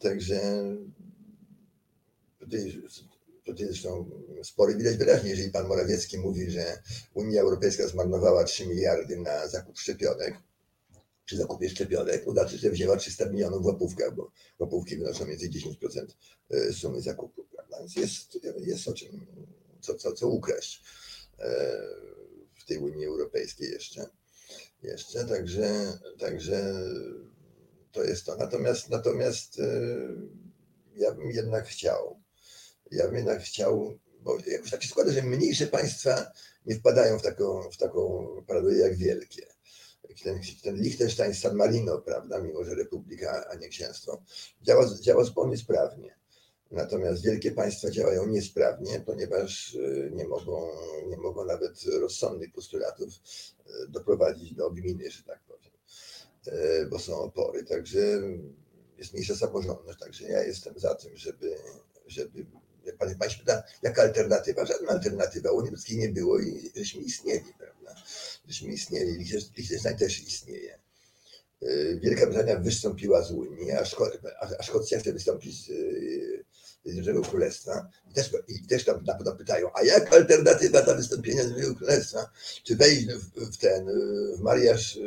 [0.00, 0.40] także
[3.44, 4.10] Tutaj, zresztą
[4.42, 6.82] spory widać wyraźnie, jeżeli pan Morawiecki mówi, że
[7.14, 10.34] Unia Europejska zmarnowała 3 miliardy na zakup szczepionek,
[11.24, 15.50] przy zakupie szczepionek, to znaczy, że wzięła 300 milionów w łapówkach, bo łapówki wynoszą między
[15.50, 16.06] 10%
[16.50, 17.46] e, sumy zakupu.
[17.78, 19.26] Więc jest, jest o czym,
[19.80, 20.82] co, co, co ukraść
[21.38, 21.78] e,
[22.54, 24.06] w tej Unii Europejskiej jeszcze.
[24.82, 26.74] Jeszcze, także, także
[27.92, 28.36] to jest to.
[28.36, 29.64] Natomiast, natomiast e,
[30.96, 32.21] ja bym jednak chciał,
[32.92, 36.32] ja bym jednak chciał, bo jakoś tak się składa, że mniejsze państwa
[36.66, 39.46] nie wpadają w taką, w taką paranoję jak wielkie.
[40.24, 44.22] Ten, ten Liechtenstein, San Marino, prawda, mimo że republika, a nie księstwo,
[44.62, 46.16] działa, działa zupełnie sprawnie.
[46.70, 50.68] Natomiast wielkie państwa działają niesprawnie, ponieważ e, nie mogą,
[51.08, 55.72] nie mogą nawet rozsądnych postulatów e, doprowadzić do gminy, że tak powiem,
[56.46, 57.64] e, bo są opory.
[57.64, 58.00] Także
[58.98, 59.98] jest mniejsza samorządność.
[59.98, 61.56] Także ja jestem za tym, żeby,
[62.06, 62.46] żeby
[62.84, 64.66] jak pan, pan się pyta, jaka alternatywa?
[64.66, 65.50] Żadna alternatywa.
[65.50, 68.02] Unii Europejskiej nie było i żeśmy istnieli, prawda?
[68.48, 69.24] Żeśmy istnieli.
[69.56, 70.78] Liechtenstein też istnieje.
[71.62, 74.10] Y, Wielka Brytania wystąpiła z Unii, a, Szko
[74.58, 76.44] a Szkocja chce wystąpić z, y,
[76.84, 81.42] Zjednoczonego Królestwa i też, i też tam na pewno pytają, a jak alternatywa dla wystąpienia
[81.42, 82.30] Zjednoczonego Królestwa?
[82.64, 83.86] Czy wejść w, w ten,
[84.36, 84.98] w mariaż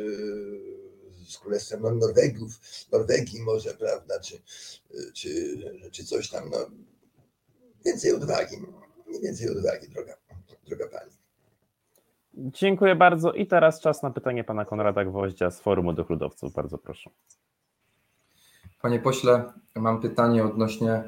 [1.28, 2.60] z Królestwem no, Norwegów,
[2.92, 4.42] Norwegii może, prawda, czy,
[5.14, 5.58] czy,
[5.92, 6.70] czy coś tam, no,
[7.86, 8.56] więcej odwagi,
[9.22, 10.14] więcej odwagi, droga,
[10.68, 11.10] droga pani.
[12.34, 13.32] Dziękuję bardzo.
[13.32, 16.52] I teraz czas na pytanie pana Konrada Gwoździa z Forum Młodych Ludowców.
[16.52, 17.10] Bardzo proszę.
[18.82, 21.02] Panie pośle, mam pytanie odnośnie,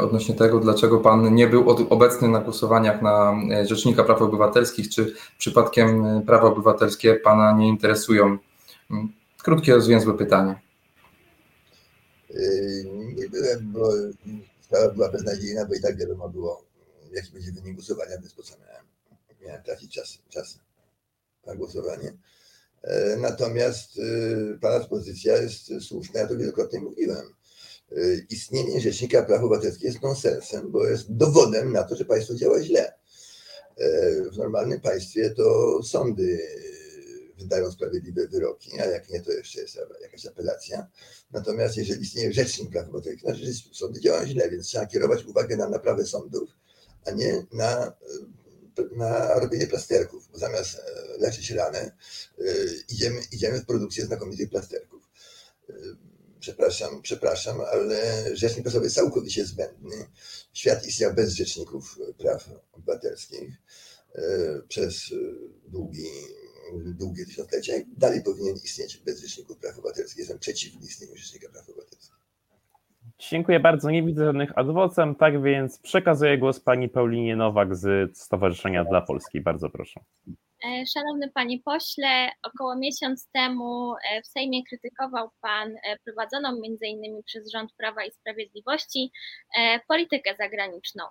[0.00, 5.14] odnośnie tego, dlaczego pan nie był obecny na głosowaniach na e, Rzecznika Praw Obywatelskich, czy
[5.38, 8.38] przypadkiem prawa obywatelskie pana nie interesują?
[8.90, 9.12] Mm,
[9.42, 10.60] krótkie, zwięzłe pytanie.
[12.30, 12.84] Yy,
[13.14, 13.92] nie byłem, bo
[14.66, 16.64] sprawa była beznadziejna, bo i tak wiadomo było,
[17.12, 18.86] jaki będzie wynik głosowania, więc po co miałem,
[19.40, 20.58] miałem tracić czas, czas
[21.46, 22.12] na głosowanie.
[22.82, 27.34] E, natomiast e, Pana pozycja jest słuszna, ja to wielokrotnie mówiłem.
[27.92, 27.96] E,
[28.30, 32.92] istnienie Rzecznika Praw Obywatelskich jest nonsensem, bo jest dowodem na to, że państwo działa źle.
[34.32, 36.38] W normalnym państwie to sądy
[37.38, 40.86] wydają sprawiedliwe wyroki, a jak nie, to jeszcze jest jakaś apelacja.
[41.30, 45.56] Natomiast jeżeli istnieje Rzecznik Praw Obywatelskich, to znaczy, sądy działają źle, więc trzeba kierować uwagę
[45.56, 46.50] na naprawę sądów,
[47.06, 47.92] a nie na
[48.96, 51.92] na robienie plasterków, bo zamiast e, leczyć ranę, e,
[52.88, 55.10] idziemy, idziemy w produkcję znakomitych plasterków.
[55.70, 55.72] E,
[56.40, 60.06] przepraszam, przepraszam, ale rzecznik prasowy jest całkowicie zbędny.
[60.52, 63.54] Świat istniał bez rzeczników praw obywatelskich
[64.68, 65.02] przez
[65.68, 66.08] długi,
[66.72, 70.18] długie tysiąclecia i dalej powinien istnieć bez rzeczników praw obywatelskich.
[70.18, 72.16] Jestem przeciwny istnieniu rzecznika praw obywatelskich.
[73.18, 73.90] Dziękuję bardzo.
[73.90, 79.40] Nie widzę żadnych adwocem, tak więc przekazuję głos pani Paulinie Nowak z Stowarzyszenia dla Polski.
[79.40, 80.00] Bardzo proszę.
[80.64, 86.86] E, szanowny Panie Pośle, około miesiąc temu e, w Sejmie krytykował Pan e, prowadzoną między
[86.86, 89.10] innymi przez rząd Prawa i Sprawiedliwości
[89.88, 91.04] politykę zagraniczną.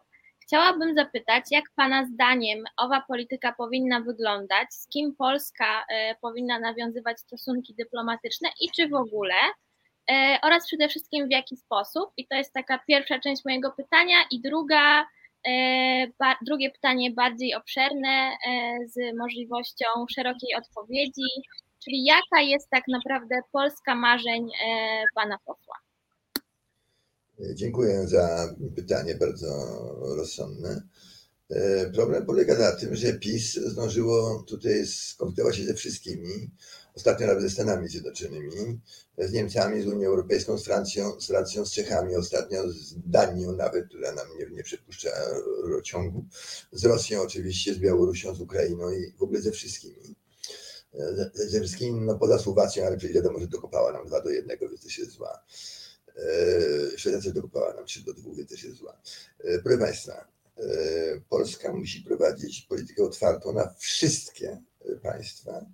[0.48, 5.86] Chciałabym zapytać, jak Pana zdaniem owa polityka powinna wyglądać, z kim Polska
[6.22, 9.34] powinna nawiązywać stosunki dyplomatyczne i czy w ogóle
[10.12, 12.10] E, oraz przede wszystkim w jaki sposób.
[12.18, 14.18] I to jest taka pierwsza część mojego pytania.
[14.32, 15.06] I druga,
[15.48, 16.08] e,
[16.42, 19.86] drugie pytanie bardziej obszerne e, z możliwością
[20.16, 21.28] szerokiej odpowiedzi,
[21.84, 24.50] czyli jaka jest tak naprawdę Polska marzeń
[25.16, 25.85] pana posła?
[27.40, 29.48] Dziękuję za pytanie bardzo
[30.16, 30.82] rozsądne.
[31.94, 36.52] Problem polega na tym, że PiS zdążyło tutaj skontaktować się ze wszystkimi,
[36.96, 38.80] ostatnio nawet ze Stanami Zjednoczonymi,
[39.18, 43.88] z Niemcami, z Unią Europejską, z Francją, z Francją, z Czechami, ostatnio z Danią nawet,
[43.88, 45.10] która nam nie, nie przypuszcza
[45.84, 46.26] ciągu,
[46.72, 50.16] z Rosją oczywiście, z Białorusią, z Ukrainą i w ogóle ze wszystkimi.
[50.94, 54.58] Ze, ze wszystkimi, no poza Słowacją, ale przecież wiadomo, że dokopała nam 2 do 1,
[54.60, 55.40] więc też jest zła.
[56.18, 58.98] E, Szwecja też dokopała nam 3 do 2, więc też jest zła.
[59.40, 60.64] E, proszę Państwa, e,
[61.30, 64.62] Polska musi prowadzić politykę otwartą na wszystkie
[65.02, 65.66] państwa,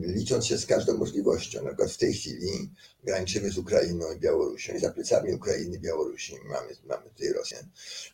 [0.00, 1.62] licząc się z każdą możliwością.
[1.62, 2.70] Na przykład w tej chwili
[3.04, 7.58] graniczymy z Ukrainą i Białorusią i za plecami Ukrainy i Białorusi mamy, mamy tutaj Rosję,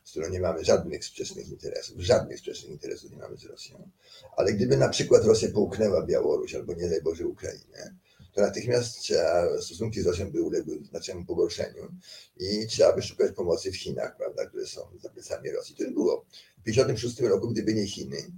[0.05, 3.91] z którą nie mamy żadnych sprzecznych interesów, żadnych sprzecznych interesów nie mamy z Rosją.
[4.37, 7.95] Ale gdyby na przykład Rosja połknęła Białoruś albo nie daj Boże Ukrainę,
[8.33, 11.95] to natychmiast trzeba, stosunki z Rosją by uległy znacznemu pogorszeniu
[12.37, 15.77] i trzeba by szukać pomocy w Chinach, prawda, które są za plecami Rosji.
[15.77, 16.27] To by było.
[16.59, 18.33] W 1956 roku, gdyby nie Chiny,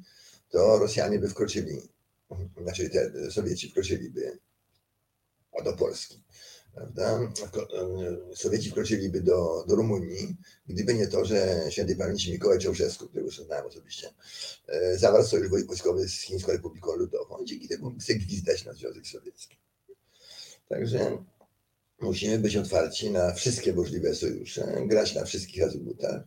[0.51, 1.83] to Rosjanie by wkroczyli
[2.63, 4.39] znaczy te Sowieci wkroczyliby
[5.65, 6.23] do Polski.
[6.75, 7.33] Prawda?
[8.35, 10.37] Sowieci wkroczyliby do, do Rumunii,
[10.67, 14.15] gdyby nie to, że świętej pamięci Mikołaj Czałszewski, którego znałem osobiście,
[14.67, 19.57] e, zawarł sojusz wojskowy z Chińską Republiką Ludową dzięki temu chce gwizdać na Związek Sowiecki.
[20.69, 21.25] Także
[22.01, 26.23] musimy być otwarci na wszystkie możliwe sojusze, grać na wszystkich azymutach.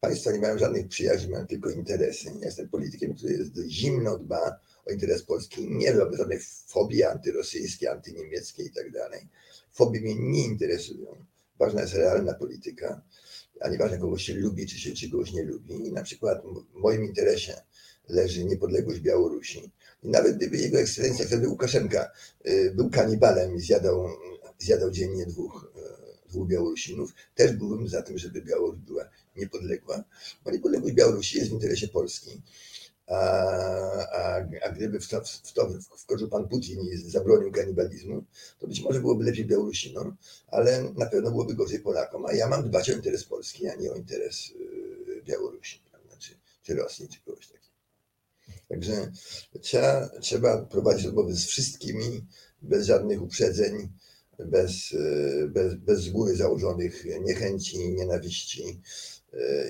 [0.00, 2.30] Państwa nie mają żadnych przyjaźni, mają tylko interesy.
[2.40, 5.70] Ja jestem politykiem, który jest zimno dba o interes Polski.
[5.70, 9.28] Nie mam żadnej fobii antyrosyjskiej, antyniemieckiej i tak dalej.
[9.72, 11.24] Fobie mnie nie interesują.
[11.58, 13.02] Ważna jest realna polityka,
[13.60, 15.74] a nieważne kogoś się lubi, czy się czy kogoś nie lubi.
[15.74, 16.42] I na przykład
[16.74, 17.54] w moim interesie
[18.08, 19.70] leży niepodległość Białorusi.
[20.02, 22.10] I nawet gdyby jego ekscelencja wtedy Łukaszenka
[22.46, 24.08] y, był kanibalem i zjadał,
[24.58, 29.04] zjadał dziennie dwóch, y, dwóch Białorusinów, też byłbym za tym, żeby Białoruś była
[29.36, 30.04] niepodległa,
[30.44, 32.42] bo niepodległość Białorusi jest w interesie Polski
[33.10, 38.24] a, a gdyby w to, w to pan Putin i zabronił kanibalizmu,
[38.58, 40.16] to być może byłoby lepiej Białorusinom,
[40.48, 42.26] ale na pewno byłoby gorzej Polakom.
[42.26, 45.82] A ja mam dbać o interes Polski, a nie o interes y, Białorusi,
[46.18, 47.69] czy, czy Rosji, czy kogoś takiego.
[48.70, 49.12] Także
[49.60, 52.26] trzeba, trzeba prowadzić rozmowy z wszystkimi,
[52.62, 53.88] bez żadnych uprzedzeń,
[54.38, 54.72] bez,
[55.48, 58.80] bez, bez z góry założonych niechęci, nienawiści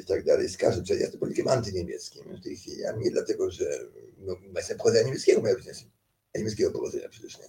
[0.03, 0.49] i tak dalej.
[0.49, 3.65] Skażę, że jestem politykiem antyniemieckim w tej chwili, a nie dlatego, że
[4.19, 5.75] no, jestem pochodzenia niemieckiego, moja rodzina
[6.35, 7.49] niemieckiego pochodzenia przecież nie,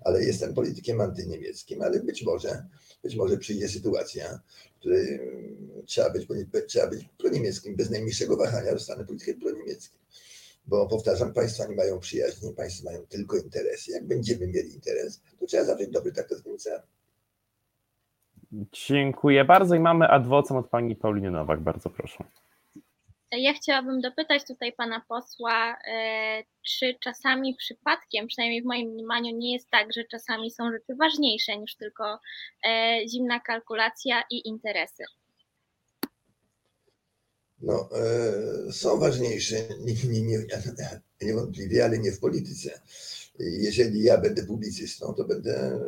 [0.00, 2.66] ale jestem politykiem antyniemieckim, ale być może,
[3.02, 4.40] być może przyjdzie sytuacja,
[4.76, 5.20] w której
[5.86, 6.26] trzeba być,
[6.66, 9.98] trzeba być proniemieckim, bez najmniejszego wahania zostanę politykiem proniemieckim.
[10.66, 13.92] Bo powtarzam, państwa nie mają przyjaźni, państwa mają tylko interesy.
[13.92, 16.82] Jak będziemy mieli interes, to trzeba zawrzeć dobry traktat z Niemcami.
[18.72, 21.60] Dziękuję bardzo i mamy adwocem od pani Pauliny Nowak.
[21.60, 22.24] Bardzo proszę.
[23.32, 29.52] Ja chciałabym dopytać tutaj pana posła, e, czy czasami przypadkiem, przynajmniej w moim mniemaniu, nie
[29.52, 32.18] jest tak, że czasami są rzeczy ważniejsze niż tylko
[32.66, 35.04] e, zimna kalkulacja i interesy.
[37.64, 40.46] No, e, są ważniejsze, nie, nie, nie,
[41.22, 42.80] niewątpliwie, ale nie w polityce.
[43.38, 45.80] Jeżeli ja będę publicystą, to będę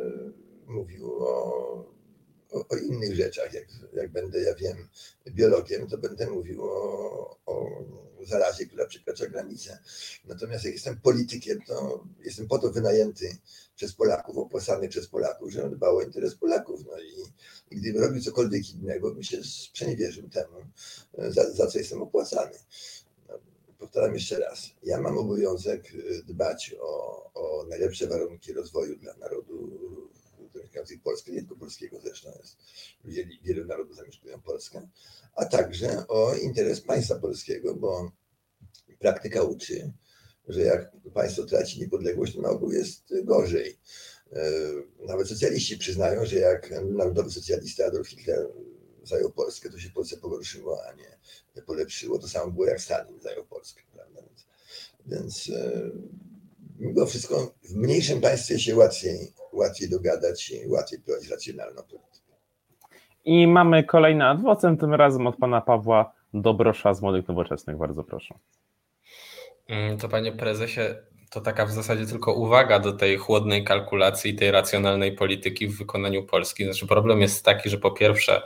[0.67, 1.96] mówił o
[2.51, 3.53] o, innych rzeczach.
[3.53, 4.87] Jak, jak będę, ja wiem,
[5.27, 7.67] biologiem, to będę mówił o, o
[8.27, 9.79] zarazie, która przekracza granicę.
[10.25, 13.37] Natomiast jak jestem politykiem, to jestem po to wynajęty
[13.75, 16.85] przez Polaków, opłacany przez Polaków, że dbał o interes Polaków.
[16.85, 17.23] No i,
[17.71, 20.57] i gdybym robił cokolwiek innego, bym się sprzeniewierzył temu,
[21.17, 22.59] za, za co jestem opłacany.
[23.29, 23.39] No,
[23.79, 24.69] powtarzam jeszcze raz.
[24.83, 25.91] Ja mam obowiązek
[26.27, 29.79] dbać o, o najlepsze warunki rozwoju dla narodu
[31.03, 32.57] Polskę, nie tylko polskiego zresztą jest,
[33.03, 34.89] ludzie, wielu narodów zamieszkują Polskę,
[35.35, 38.11] a także o interes państwa polskiego, bo
[38.99, 39.91] praktyka uczy,
[40.47, 43.79] że jak państwo traci niepodległość, to na ogół jest gorzej.
[44.31, 44.51] E,
[45.07, 48.47] nawet socjaliści przyznają, że jak narodowy socjalista Adolf Hitler
[49.03, 51.17] zajął Polskę, to się Polsce pogorszyło, a nie
[51.61, 52.19] polepszyło.
[52.19, 53.81] To samo było jak Stalin zajął Polskę.
[53.93, 54.21] Prawda?
[54.21, 54.45] Więc,
[55.05, 55.91] więc e,
[56.79, 62.33] mimo wszystko w mniejszym państwie się łatwiej, łatwiej dogadać i łatwiej prowadzić racjonalną politykę.
[63.25, 67.77] I mamy kolejny adwocem, tym razem od pana Pawła Dobrosza z Młodych Nowoczesnych.
[67.77, 68.35] Bardzo proszę.
[69.67, 70.81] Mm, to panie prezesie,
[71.29, 76.23] to taka w zasadzie tylko uwaga do tej chłodnej kalkulacji, tej racjonalnej polityki w wykonaniu
[76.23, 76.63] Polski.
[76.63, 78.41] Znaczy problem jest taki, że po pierwsze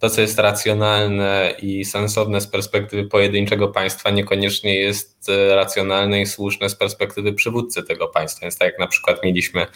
[0.00, 6.26] to, co jest racjonalne i sensowne z perspektywy pojedynczego państwa, niekoniecznie jest e, racjonalne i
[6.26, 8.40] słuszne z perspektywy przywódcy tego państwa.
[8.42, 9.66] Więc tak jak na przykład mieliśmy,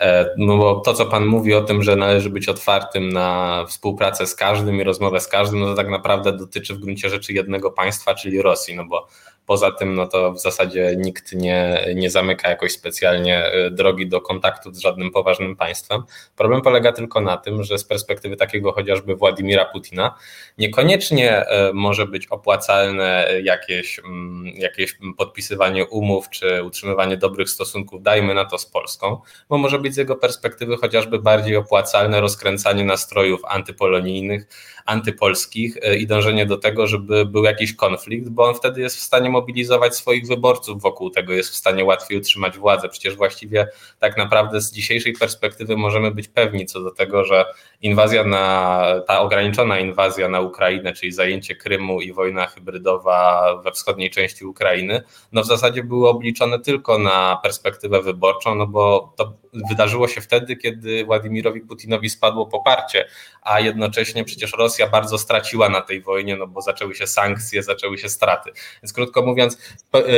[0.00, 4.26] e, no bo to, co Pan mówi o tym, że należy być otwartym na współpracę
[4.26, 7.70] z każdym i rozmowę z każdym, no to tak naprawdę dotyczy w gruncie rzeczy jednego
[7.70, 9.08] państwa, czyli Rosji, no bo
[9.46, 14.20] Poza tym, no to w zasadzie nikt nie, nie zamyka jakoś specjalnie e, drogi do
[14.20, 16.02] kontaktu z żadnym poważnym państwem.
[16.36, 20.14] Problem polega tylko na tym, że z perspektywy takiego chociażby Władimira Putina
[20.58, 28.34] niekoniecznie e, może być opłacalne jakieś, mm, jakieś podpisywanie umów czy utrzymywanie dobrych stosunków, dajmy
[28.34, 33.44] na to z Polską, bo może być z jego perspektywy chociażby bardziej opłacalne rozkręcanie nastrojów
[33.44, 34.46] antypolonijnych,
[34.86, 39.00] antypolskich e, i dążenie do tego, żeby był jakiś konflikt, bo on wtedy jest w
[39.00, 42.88] stanie mobilizować swoich wyborców wokół tego, jest w stanie łatwiej utrzymać władzę.
[42.88, 43.68] Przecież właściwie
[43.98, 47.44] tak naprawdę z dzisiejszej perspektywy możemy być pewni co do tego, że
[47.82, 54.10] inwazja na, ta ograniczona inwazja na Ukrainę, czyli zajęcie Krymu i wojna hybrydowa we wschodniej
[54.10, 59.32] części Ukrainy, no w zasadzie były obliczone tylko na perspektywę wyborczą, no bo to
[59.68, 63.08] wydarzyło się wtedy, kiedy Władimirowi Putinowi spadło poparcie,
[63.42, 67.98] a jednocześnie przecież Rosja bardzo straciła na tej wojnie, no bo zaczęły się sankcje, zaczęły
[67.98, 68.50] się straty.
[68.82, 69.58] Więc krótko mówiąc,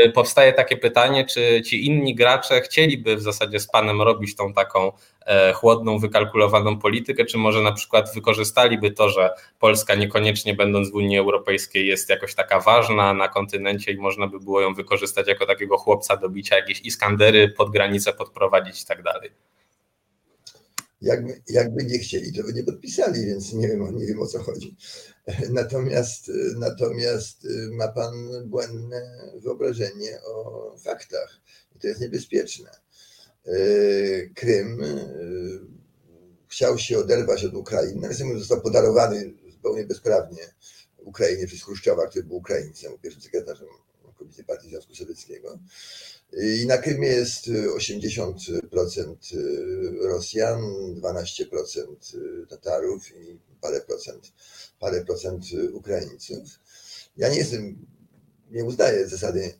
[0.06, 4.52] y, powstaje takie pytanie, czy ci inni gracze chcieliby w zasadzie z panem robić tą
[4.52, 5.17] taką e,
[5.54, 11.18] chłodną, wykalkulowaną politykę, czy może na przykład wykorzystaliby to, że Polska niekoniecznie będąc w Unii
[11.18, 15.78] Europejskiej jest jakoś taka ważna na kontynencie i można by było ją wykorzystać jako takiego
[15.78, 19.30] chłopca do bicia, jakieś Iskandery pod granicę podprowadzić i tak dalej.
[21.02, 24.38] Jakby, jakby nie chcieli, to by nie podpisali, więc nie wiem, nie wiem o co
[24.38, 24.76] chodzi.
[25.50, 28.12] Natomiast, natomiast ma pan
[28.44, 31.40] błędne wyobrażenie o faktach.
[31.76, 32.70] I to jest niebezpieczne.
[34.34, 34.82] Krym
[36.48, 40.54] chciał się oderwać od Ukrainy, natomiast został podarowany zupełnie bezprawnie
[40.98, 43.68] Ukrainie przez Chruszczowa, który był Ukraińcem, pierwszym sekretarzem
[44.18, 45.58] Komisji Partii Związku Sowieckiego.
[46.62, 47.46] I na Krymie jest
[47.76, 49.14] 80%
[50.02, 50.60] Rosjan,
[51.02, 51.96] 12%
[52.48, 54.32] Tatarów i parę procent,
[54.78, 56.60] parę procent Ukraińców.
[57.16, 57.86] Ja nie jestem,
[58.50, 59.52] nie uznaję zasady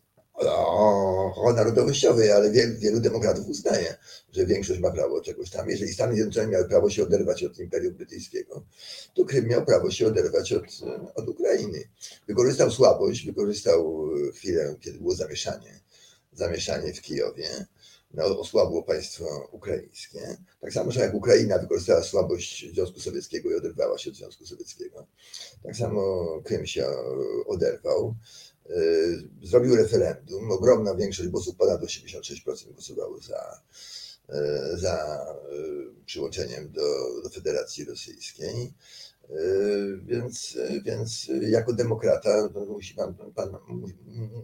[0.47, 3.95] o, narodowościowej, ale wielu, wielu demokratów uznaje,
[4.31, 5.69] że większość ma prawo czegoś tam.
[5.69, 8.63] Jeżeli Stany Zjednoczone miały prawo się oderwać od Imperium Brytyjskiego,
[9.13, 10.65] to Krym miał prawo się oderwać od,
[11.15, 11.83] od Ukrainy.
[12.27, 15.79] Wykorzystał słabość, wykorzystał chwilę, kiedy było zamieszanie
[16.39, 17.65] zamieszanie w Kijowie,
[18.13, 20.37] no, osłabło państwo ukraińskie.
[20.61, 25.05] Tak samo, że jak Ukraina wykorzystała słabość Związku Sowieckiego i oderwała się od Związku Sowieckiego,
[25.63, 26.85] tak samo Krym się
[27.47, 28.15] oderwał.
[29.43, 30.51] Zrobił referendum.
[30.51, 33.61] Ogromna większość głosów, ponad 86% głosowało za,
[34.73, 35.25] za
[36.05, 38.73] przyłączeniem do, do Federacji Rosyjskiej.
[40.03, 43.57] Więc, więc jako demokrata no, musi pan, pan,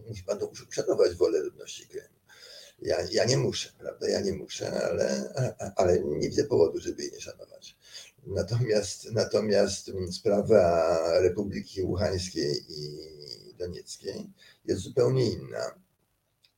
[0.08, 0.38] musi pan
[0.70, 2.16] uszanować wolę ludności Krymu.
[2.82, 4.08] Ja, ja nie muszę, prawda?
[4.08, 5.34] Ja nie muszę, ale,
[5.76, 7.76] ale nie widzę powodu, żeby jej nie szanować.
[8.26, 12.96] Natomiast, natomiast sprawa Republiki Łuchańskiej i
[13.56, 14.30] Donieckiej
[14.64, 15.80] jest zupełnie inna.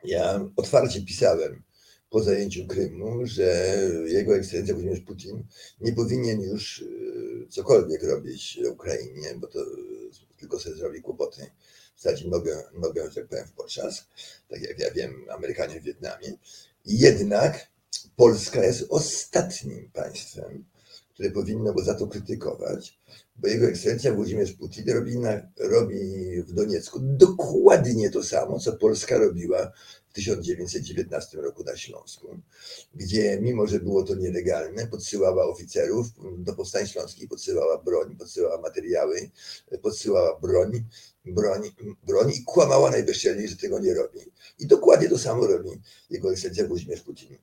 [0.05, 1.63] Ja otwarcie pisałem
[2.11, 5.45] po zajęciu Krymu, że jego ekscelencja Włodzimierz Putin
[5.81, 6.85] nie powinien już
[7.49, 9.59] cokolwiek robić Ukrainie, bo to
[10.37, 11.51] tylko sobie zrobi kłopoty
[11.99, 14.07] wsadzi nogę, nogę, że tak powiem, w potrzask,
[14.49, 16.33] tak jak ja wiem, Amerykanie w Wietnamie.
[16.85, 17.69] Jednak
[18.17, 20.65] Polska jest ostatnim państwem,
[21.19, 22.99] które powinno go za to krytykować,
[23.37, 25.99] bo jego ekscelencja Włodzimierz Putin robi, na, robi
[26.43, 29.73] w Doniecku dokładnie to samo, co Polska robiła
[30.09, 32.39] w 1919 roku na Śląsku,
[32.95, 36.07] gdzie mimo, że było to nielegalne, podsyłała oficerów
[36.39, 39.31] do powstań śląskich, podsyłała broń, podsyłała materiały,
[39.83, 40.85] podsyłała broń,
[41.25, 41.63] broń,
[42.07, 44.21] broń i kłamała najbezczelniej, że tego nie robi.
[44.59, 45.71] I dokładnie to samo robi
[46.11, 47.37] jego ekscelencja Włodzimierz Putin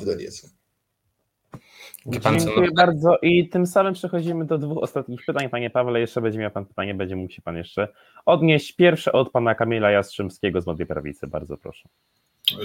[0.00, 0.48] w Doniecku.
[2.06, 5.48] Dziękuję bardzo i tym samym przechodzimy do dwóch ostatnich pytań.
[5.48, 7.88] Panie Pawle, jeszcze będzie miał Pan pytanie, będzie mógł się Pan jeszcze
[8.26, 8.76] odnieść.
[8.76, 11.88] Pierwsze od Pana Kamila Jastrzębskiego z Młodej Prawicy, bardzo proszę.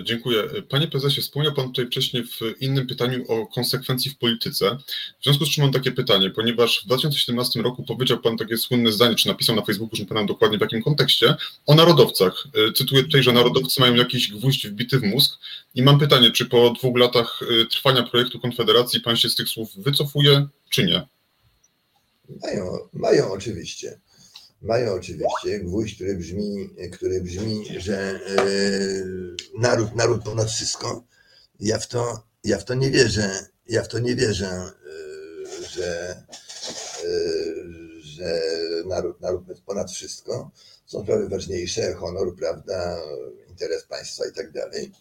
[0.03, 0.43] Dziękuję.
[0.69, 4.77] Panie prezesie, wspomniał Pan tutaj wcześniej w innym pytaniu o konsekwencji w polityce.
[5.19, 8.91] W związku z czym mam takie pytanie, ponieważ w 2017 roku powiedział Pan takie słynne
[8.91, 12.47] zdanie, czy napisał na Facebooku, że pamiętam dokładnie w jakim kontekście, o narodowcach.
[12.75, 15.39] Cytuję tutaj, że narodowcy mają jakiś gwóźdź wbity w mózg
[15.75, 17.39] i mam pytanie, czy po dwóch latach
[17.71, 21.07] trwania projektu Konfederacji Pan się z tych słów wycofuje, czy nie?
[22.41, 23.99] Mają, mają oczywiście
[24.61, 31.03] mają oczywiście gwóźdź, który brzmi, który brzmi że yy, naród, naród ponad wszystko.
[31.59, 33.47] Ja w to, ja w to nie wierzę.
[33.67, 36.23] Ja w to nie wierzę, yy, że,
[37.03, 38.41] yy, że
[38.85, 40.51] naród, naród ponad wszystko.
[40.85, 42.97] Są sprawy ważniejsze, honor, prawda,
[43.49, 44.91] interes państwa i tak dalej.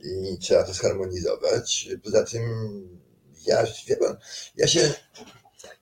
[0.00, 1.88] I trzeba to zharmonizować.
[2.04, 2.42] Poza tym
[3.46, 3.64] ja,
[4.56, 4.94] ja się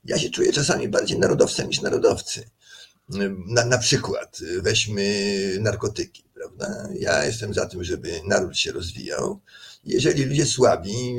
[0.04, 2.50] ja się czuję czasami bardziej narodowcem niż narodowcy
[3.46, 6.88] na, na przykład weźmy narkotyki, prawda?
[6.98, 9.40] Ja jestem za tym, żeby naród się rozwijał.
[9.84, 11.14] Jeżeli ludzie słabi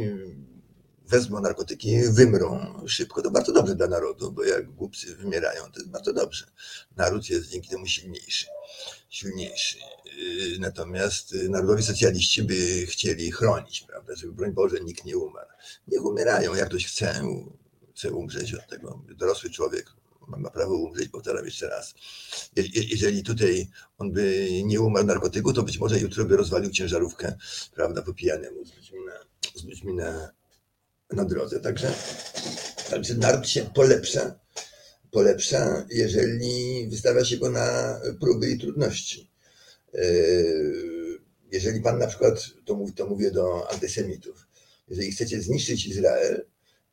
[1.08, 5.90] wezmą narkotyki, wymrą szybko, to bardzo dobrze dla narodu, bo jak głupcy wymierają, to jest
[5.92, 6.46] bardzo dobrze.
[6.98, 8.48] Naród jest dzięki temu silniejszy.
[9.10, 9.78] silniejszy.
[10.60, 15.50] Natomiast narodowi socjaliści by chcieli chronić, prawda, żeby broń Boże nikt nie umarł.
[15.88, 17.22] Niech umierają, jak ktoś chce,
[17.96, 19.04] chce umrzeć od tego.
[19.16, 19.86] Dorosły człowiek
[20.38, 21.94] ma prawo umrzeć, powtarzam jeszcze raz.
[22.74, 23.68] Jeżeli tutaj
[23.98, 27.38] on by nie umarł narkotyku, to być może jutro by rozwalił ciężarówkę,
[27.76, 29.14] prawda, po pijanemu z ludźmi na,
[29.62, 30.32] z ludźmi na,
[31.12, 31.60] na drodze.
[31.60, 31.94] Także,
[32.90, 34.40] także naród się polepsza,
[35.12, 39.32] polepsza, jeżeli wystawia się go na próby i trudności.
[41.52, 44.48] Jeżeli pan na przykład, to, mów, to mówię do antysemitów,
[44.88, 46.46] jeżeli chcecie zniszczyć Izrael,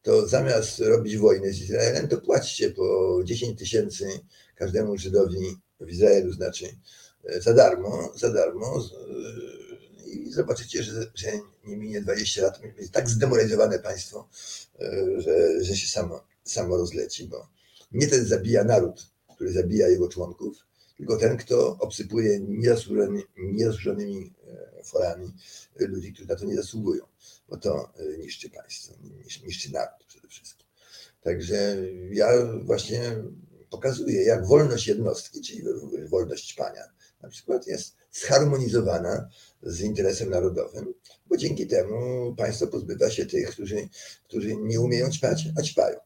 [0.08, 4.04] to zamiast robić wojnę z Izraelem, to płaćcie po 10 tysięcy
[4.54, 6.66] każdemu Żydowi w Izraelu, znaczy
[7.40, 8.84] za darmo, za darmo
[10.06, 11.28] i zobaczycie, że, że
[11.66, 14.28] nie minie 20 lat, jest tak zdemoralizowane państwo,
[15.16, 17.48] że, że się samo, samo rozleci, bo
[17.92, 20.56] nie ten zabija naród, który zabija jego członków,
[20.96, 22.40] tylko ten, kto obsypuje
[23.36, 24.34] niezasłużonymi
[24.84, 25.34] forami
[25.78, 27.04] ludzi, którzy na to nie zasługują
[27.48, 28.94] bo to e, niszczy państwo,
[29.46, 30.66] niszczy naród przede wszystkim.
[31.22, 31.76] Także
[32.10, 32.28] ja
[32.62, 33.02] właśnie
[33.70, 35.62] pokazuję, jak wolność jednostki, czyli
[36.10, 36.82] wolność pania,
[37.22, 39.28] na przykład jest zharmonizowana
[39.62, 40.94] z interesem narodowym,
[41.26, 43.88] bo dzięki temu państwo pozbywa się tych, którzy,
[44.24, 45.98] którzy nie umieją ćpać, a ćpają.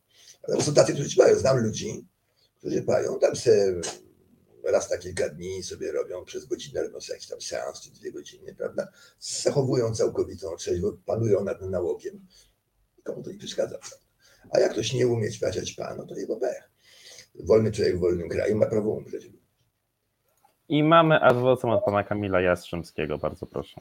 [0.43, 1.38] Ale są tacy, którzy ćpają.
[1.38, 2.07] Znam ludzi,
[2.59, 3.80] którzy pają, tam se
[4.64, 8.12] raz na kilka dni sobie robią przez godzinę, robią sobie jakiś tam seans czy dwie
[8.12, 8.88] godziny, prawda?
[9.18, 12.26] Zachowują całkowitą trzeźwość, panują nad nałogiem.
[13.04, 13.78] Komu to nie przeszkadza?
[14.50, 16.70] A jak ktoś nie umie ćwiać pan, to jego pech.
[17.34, 19.30] Wolny człowiek w wolnym kraju ma prawo umrzeć.
[20.68, 23.80] I mamy adwocem od pana Kamila Jastrzębskiego, bardzo proszę.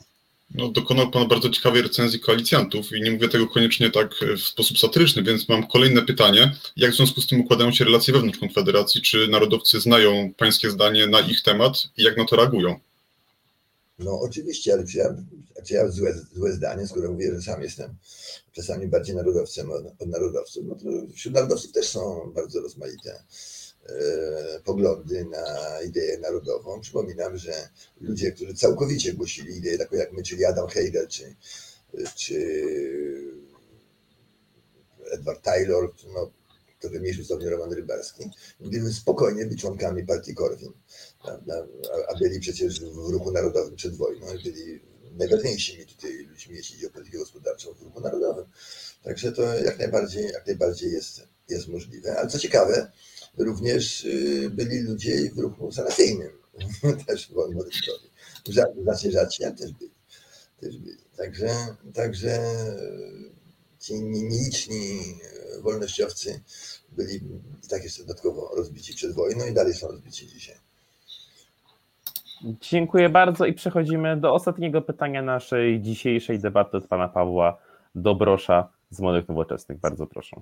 [0.56, 4.80] No, dokonał Pan bardzo ciekawej recenzji koalicjantów i nie mówię tego koniecznie tak w sposób
[4.80, 6.56] satyryczny, więc mam kolejne pytanie.
[6.76, 9.02] Jak w związku z tym układają się relacje wewnątrz Konfederacji?
[9.02, 12.80] Czy narodowcy znają Pańskie zdanie na ich temat i jak na to reagują?
[14.00, 15.16] No oczywiście, ale czy ja,
[15.66, 17.96] czy ja złe, złe zdanie, skoro mówię, że sam jestem
[18.52, 23.24] czasami bardziej narodowcem od, od narodowców, no to wśród narodowców też są bardzo rozmaite e,
[24.64, 26.82] poglądy na ideę narodową.
[26.82, 27.70] Przypominam, że
[28.02, 31.36] ludzie, którzy całkowicie głosili ideę taką jak my, czyli Adam Hegel, czy,
[32.16, 32.36] czy
[35.12, 36.32] Edward Taylor, no,
[36.80, 38.30] trochę mniejszy stopniu Roman Rybarski,
[38.60, 40.74] mogliby spokojnie być członkami partii Korwin,
[41.24, 41.68] prawda?
[42.08, 44.82] a byli przecież w ruchu narodowym przed wojną i byli
[45.18, 48.46] najważniejszymi tutaj ludźmi, jeśli chodzi o politykę gospodarczą w ruchu narodowym.
[49.04, 52.18] Także to jak najbardziej, jak najbardziej jest, jest możliwe.
[52.18, 52.92] Ale co ciekawe,
[53.38, 56.32] również y, byli ludzie w ruchu sanacyjnym,
[57.08, 58.10] też w Moryskowie.
[58.84, 59.92] Znacznie rzadsi, ale też byli.
[60.60, 60.98] Też byli.
[61.18, 61.50] Także,
[61.94, 62.40] także
[63.80, 65.00] ci nieliczni
[65.62, 66.42] wolnościowcy
[66.92, 67.20] byli
[67.70, 70.56] tak jeszcze dodatkowo rozbici przed wojną i dalej są rozbici dzisiaj.
[72.44, 77.58] Dziękuję bardzo i przechodzimy do ostatniego pytania naszej dzisiejszej debaty od pana Pawła
[77.96, 79.80] Dobrosza z Młodych Nowoczesnych.
[79.80, 80.42] Bardzo proszę.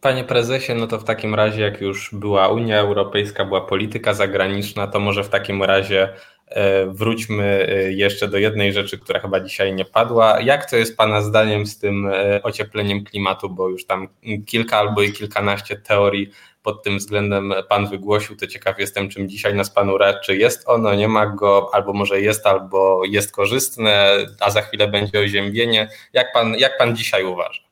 [0.00, 4.86] Panie prezesie, no to w takim razie, jak już była Unia Europejska, była polityka zagraniczna,
[4.86, 6.08] to może w takim razie
[6.46, 10.40] e, wróćmy e, jeszcze do jednej rzeczy, która chyba dzisiaj nie padła.
[10.40, 14.08] Jak to jest Pana zdaniem z tym e, ociepleniem klimatu, bo już tam
[14.46, 16.30] kilka albo i kilkanaście teorii
[16.62, 20.36] pod tym względem Pan wygłosił, to ciekaw jestem, czym dzisiaj nas Pan uraczy.
[20.36, 25.20] Jest ono, nie ma go, albo może jest, albo jest korzystne, a za chwilę będzie
[25.20, 25.88] oziębienie.
[26.12, 27.67] Jak Pan, jak pan dzisiaj uważa?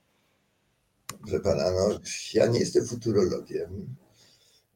[1.26, 2.00] Proszę pana, no,
[2.34, 3.96] ja nie jestem futurologiem.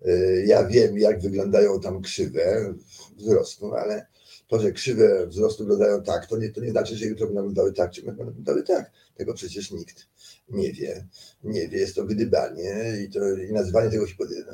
[0.07, 2.75] Y, ja wiem, jak wyglądają tam krzywe
[3.17, 4.07] wzrostu, ale
[4.49, 7.73] to, że krzywe wzrostu wyglądają tak, to nie, to nie znaczy, że jutro będą wyglądały
[7.73, 8.91] tak, czy będą wyglądały tak.
[9.15, 10.09] Tego przecież nikt
[10.49, 11.07] nie wie.
[11.45, 14.53] Nie wie, jest to gdybanie i, to, i nazywanie tego hipotezą,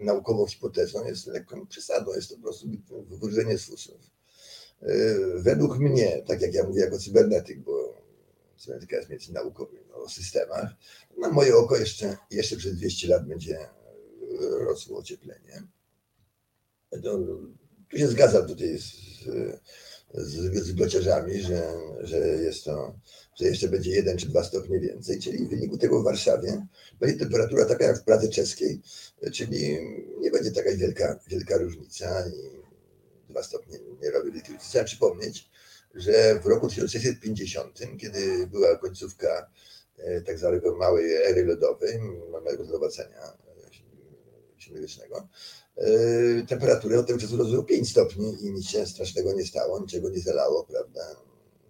[0.00, 2.68] naukową hipotezą jest lekką przesadą, jest to po prostu
[3.08, 3.96] wyburzenie z fusów.
[4.82, 7.83] Y, według mnie, tak jak ja mówię jako cybernetyk, bo
[8.64, 10.70] cybernetyka jest między nauką no, o systemach,
[11.18, 13.68] na moje oko jeszcze, jeszcze przez 200 lat będzie e,
[14.40, 15.62] rosło ocieplenie.
[17.02, 17.18] To,
[17.88, 18.92] tu się zgadzam tutaj z,
[20.14, 21.02] z, z
[21.42, 22.94] że, że jest to,
[23.34, 26.66] że jeszcze będzie jeden czy dwa stopnie więcej, czyli w wyniku tego w Warszawie
[27.00, 28.82] będzie temperatura taka jak w Pradze Czeskiej,
[29.32, 29.78] czyli
[30.20, 32.64] nie będzie taka wielka, wielka różnica i
[33.30, 34.58] dwa stopnie nie robi różnicy.
[34.58, 35.50] Trzeba przypomnieć,
[35.94, 39.50] że w roku 1650, kiedy była końcówka
[39.98, 42.00] e, tak zwanego małej ery lodowej,
[42.32, 43.44] małego zgromadzenia
[44.56, 45.28] średniowiecznego,
[45.76, 45.86] e,
[46.46, 50.20] temperatury od tego czasu rosły 5 stopni i nic się strasznego nie stało, niczego nie
[50.20, 51.16] zalało, prawda?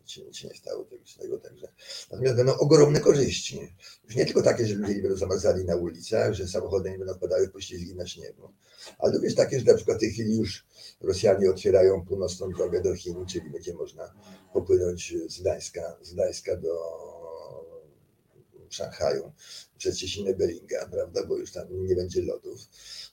[0.04, 0.86] Nic się nie stało
[1.18, 1.68] tego także.
[2.10, 3.74] Natomiast będą ogromne korzyści.
[4.04, 7.14] Już nie tylko takie, że ludzie nie będą zamarzali na ulicach, że samochody nie będą
[7.14, 8.52] wpadały w poślizgi na śniegu,
[8.98, 10.66] ale również takie, że na przykład w tej chwili już
[11.00, 14.14] Rosjanie otwierają północną drogę do Chin, czyli będzie można
[14.52, 17.13] popłynąć z Gdańska, z Gdańska do
[18.74, 19.32] Szanghaju
[19.78, 22.60] przez Cieśninę Beringa, prawda, bo już tam nie będzie lodów.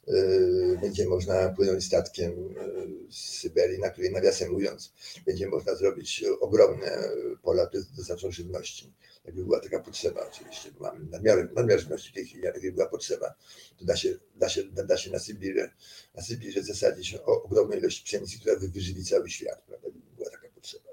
[0.08, 4.94] Yy, będzie można płynąć statkiem yy, z Syberii, na której nawiasem mówiąc,
[5.26, 7.10] będzie można zrobić ogromne
[7.42, 8.94] pola dostarczą żywności.
[9.26, 12.86] Jakby była taka potrzeba, oczywiście, bo mamy nadmiar, nadmiar żywności w tej chwili, jakby była
[12.86, 13.36] potrzeba,
[13.80, 15.70] to da się, da się, da się na Sybirę,
[16.16, 20.90] na Sybirze zasadzić ogromną ilość pszenicy, która wyżywi cały świat, prawda, gdyby była taka potrzeba.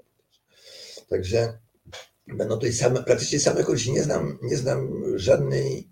[1.09, 1.59] Także
[2.37, 3.91] będą tutaj same, praktycznie same korzyści.
[3.91, 5.89] Nie znam, nie znam żadnej,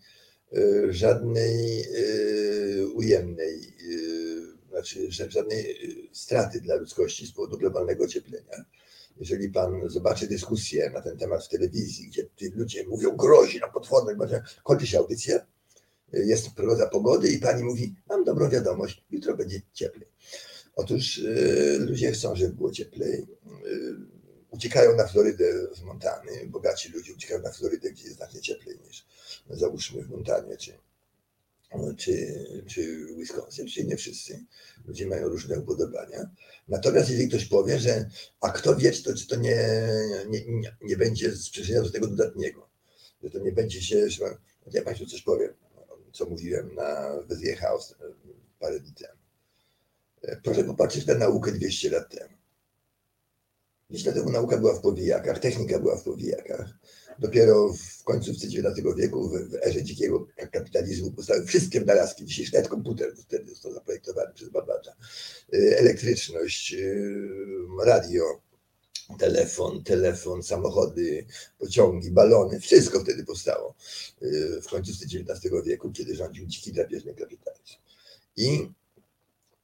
[0.58, 5.78] e, żadnej e, ujemnej, e, znaczy żadnej
[6.14, 8.66] straty dla ludzkości z powodu globalnego ocieplenia.
[9.20, 14.34] Jeżeli pan zobaczy dyskusję na ten temat w telewizji, gdzie ludzie mówią grozi na potworność,
[14.64, 15.40] kończy się audycja,
[16.14, 20.08] jest prognoza pogody i pani mówi, mam dobrą wiadomość, jutro będzie cieplej.
[20.76, 21.22] Otóż
[21.80, 23.28] ludzie chcą, żeby było cieplej
[24.52, 26.48] uciekają na Florydę z Montany.
[26.48, 29.06] Bogaci ludzie uciekają na Florydę, gdzie jest znacznie cieplej niż
[29.50, 30.74] załóżmy w Montanie czy,
[31.98, 33.68] czy, czy Wisconsin.
[33.68, 34.46] Czyli nie wszyscy.
[34.86, 36.30] Ludzie mają różne upodobania.
[36.68, 38.10] Natomiast jeżeli ktoś powie, że
[38.42, 39.88] a kto wie, czy to, czy to nie,
[40.30, 42.70] nie, nie, nie będzie sprzeczenia do tego dodatniego,
[43.24, 44.38] że to nie będzie się, że,
[44.72, 45.54] ja Państwu coś powiem,
[46.14, 47.96] co mówiłem na Wezie House
[48.60, 49.20] parę dni temu.
[50.44, 52.37] Proszę popatrzeć na naukę 200 lat temu
[53.92, 56.78] Dziś dlatego nauka była w powijakach, technika była w powijakach.
[57.20, 62.26] Dopiero w końcówce XIX wieku, w, erze dzikiego kapitalizmu powstały wszystkie wynalazki.
[62.26, 64.92] Dzisiejszy nawet komputer wtedy został zaprojektowany przez Babacza.
[65.54, 67.30] Y, elektryczność, y,
[67.86, 68.24] radio,
[69.20, 71.26] telefon, telefon, samochody,
[71.60, 73.76] pociągi, balony, wszystko wtedy powstało
[74.22, 77.76] y, w końcówce XIX wieku, kiedy rządził dziki drapieżny kapitalizm.
[78.36, 78.70] I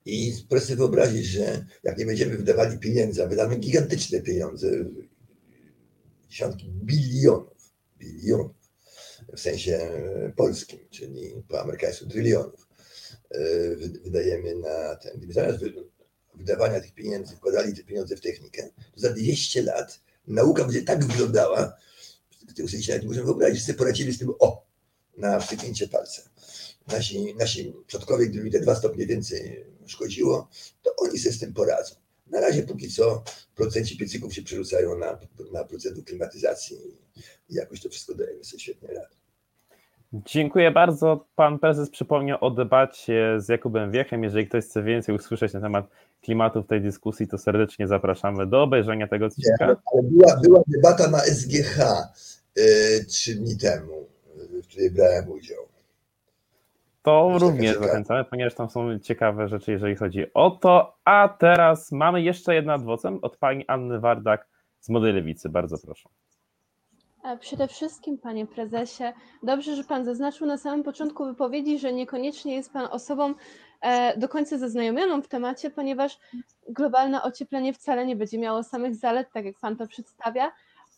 [0.06, 4.86] I proszę sobie wyobrazić, że jak nie będziemy wydawali pieniędzy, a wydamy gigantyczne pieniądze,
[6.30, 8.52] dziesiątki bilionów, bilionów,
[9.36, 9.80] w sensie
[10.36, 12.68] polskim, czyli po amerykańsku trylionów,
[13.32, 15.18] e, wydajemy na ten.
[15.18, 15.60] Gdyby zamiast
[16.36, 21.06] wydawania tych pieniędzy wkładali te pieniądze w technikę, to za 200 lat nauka będzie tak
[21.06, 21.78] wyglądała,
[22.56, 24.66] tego sobie nie możemy wyobrazić, że sobie poradzili z tym o,
[25.18, 26.22] na wstyknięcie palca.
[26.88, 30.50] Nasi, nasi przodkowie, gdyby mi te dwa stopnie więcej szkodziło,
[30.82, 31.96] to oni sobie z tym poradzą.
[32.28, 33.24] Na razie póki co
[33.56, 35.20] procenci piecyków się przerzucają na,
[35.54, 36.78] na procedur klimatyzacji
[37.50, 39.16] i jakoś to wszystko dajemy sobie świetnie radę.
[40.14, 41.26] Dziękuję bardzo.
[41.36, 44.24] Pan prezes przypomniał o debacie z Jakubem Wiechem.
[44.24, 45.86] Jeżeli ktoś chce więcej usłyszeć na temat
[46.22, 49.66] klimatu w tej dyskusji, to serdecznie zapraszamy do obejrzenia tego odcinka.
[49.66, 51.80] Ale była, była debata na SGH
[52.58, 54.08] y, trzy dni temu,
[54.64, 55.73] w której brałem udział.
[57.04, 60.98] To również zachęcamy, ponieważ tam są ciekawe rzeczy, jeżeli chodzi o to.
[61.06, 64.48] A teraz mamy jeszcze jedno adwocem od pani Anny Wardak
[64.80, 65.50] z Młodej Lewicy.
[65.50, 66.10] Bardzo proszę.
[67.40, 69.04] Przede wszystkim, panie prezesie,
[69.44, 73.34] dobrze, że pan zaznaczył na samym początku wypowiedzi, że niekoniecznie jest pan osobą
[73.82, 76.20] e, do końca zaznajomioną w temacie, ponieważ
[76.70, 80.52] globalne ocieplenie wcale nie będzie miało samych zalet, tak jak pan to przedstawia,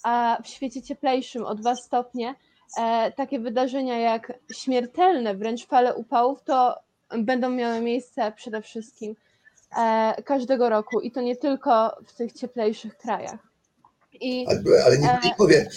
[0.04, 2.36] a w świecie cieplejszym o dwa stopnie
[2.78, 6.76] e, takie wydarzenia jak śmiertelne wręcz fale upałów, to
[7.18, 9.16] będą miały miejsce przede wszystkim
[10.26, 13.40] każdego roku i to nie tylko w tych cieplejszych krajach.
[14.22, 15.70] I, ale, ale niech mi powie,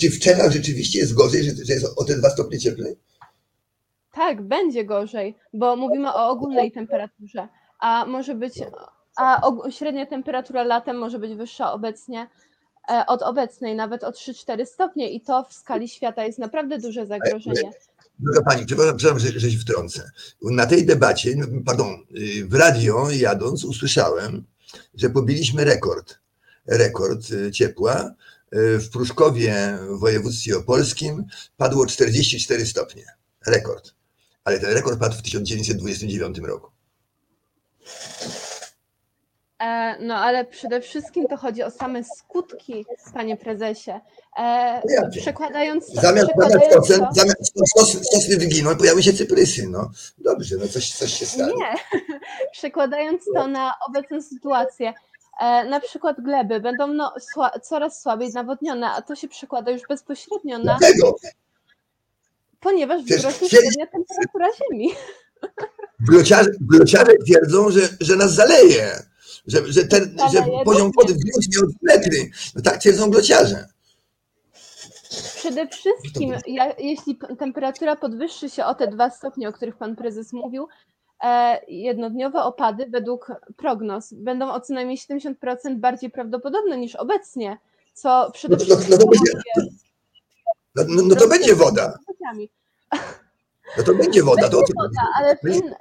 [0.00, 2.96] czy w Czechach rzeczywiście jest gorzej, że, że jest o te dwa stopnie cieplej?
[4.12, 7.48] Tak, będzie gorzej, bo mówimy o ogólnej temperaturze,
[7.78, 8.54] a może być,
[9.16, 12.26] a średnia temperatura latem może być wyższa obecnie e,
[13.06, 17.72] od obecnej, nawet o 3-4 stopnie i to w skali świata jest naprawdę duże zagrożenie.
[18.18, 20.10] Droga Pani, przepraszam, że, że się wtrącę.
[20.42, 24.44] Na tej debacie, no, pardon, y, w radio jadąc usłyszałem,
[24.94, 26.18] że pobiliśmy rekord,
[26.66, 28.14] rekord y, ciepła,
[28.52, 31.24] w Pruszkowie w województwie opolskim
[31.56, 33.04] padło 44 stopnie.
[33.46, 33.94] Rekord.
[34.44, 36.70] Ale ten rekord padł w 1929 roku.
[39.60, 44.00] E, no ale przede wszystkim to chodzi o same skutki, panie prezesie.
[44.38, 49.68] E, no przekładając to, zamiast przekładając to, to, zamiast sosy, sosy wyginą, pojawiły się cyprysy.
[49.68, 51.52] No dobrze, no coś, coś się stało.
[51.56, 52.00] Nie,
[52.52, 54.92] przekładając to na obecną sytuację,
[55.40, 59.82] E, na przykład gleby będą no, sła, coraz słabiej nawodnione, a to się przekłada już
[59.88, 60.78] bezpośrednio na.
[60.78, 61.16] Dlaczego?
[62.60, 64.90] Ponieważ wzrośnie średnia temperatura Ziemi.
[66.10, 68.92] Blociarze, blociarze twierdzą, że, że nas zaleje,
[69.46, 72.30] że, że, ten, że poziom wody w gruncie od metry.
[72.54, 73.66] No tak twierdzą blociarze.
[75.36, 80.32] Przede wszystkim, ja, jeśli temperatura podwyższy się o te dwa stopnie, o których pan prezes
[80.32, 80.68] mówił,
[81.24, 87.58] E, jednodniowe opady według prognoz będą o co najmniej 70% bardziej prawdopodobne niż obecnie,
[87.94, 88.90] co przede no, wszystkim...
[88.90, 89.32] No, no, to, będzie,
[90.74, 91.98] no, no, no to będzie woda.
[93.78, 94.48] No to będzie woda.
[94.48, 95.74] To, będzie woda, ale w, in,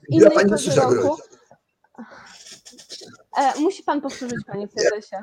[0.00, 0.30] w innej
[0.76, 1.16] roku...
[3.36, 5.16] E, musi pan powtórzyć, panie prezesie.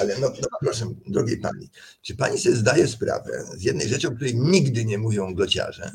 [0.00, 1.70] Ale no, no, proszę, drogiej pani,
[2.02, 5.92] czy pani sobie zdaje sprawę z jednej rzeczy, o której nigdy nie mówią glociarze?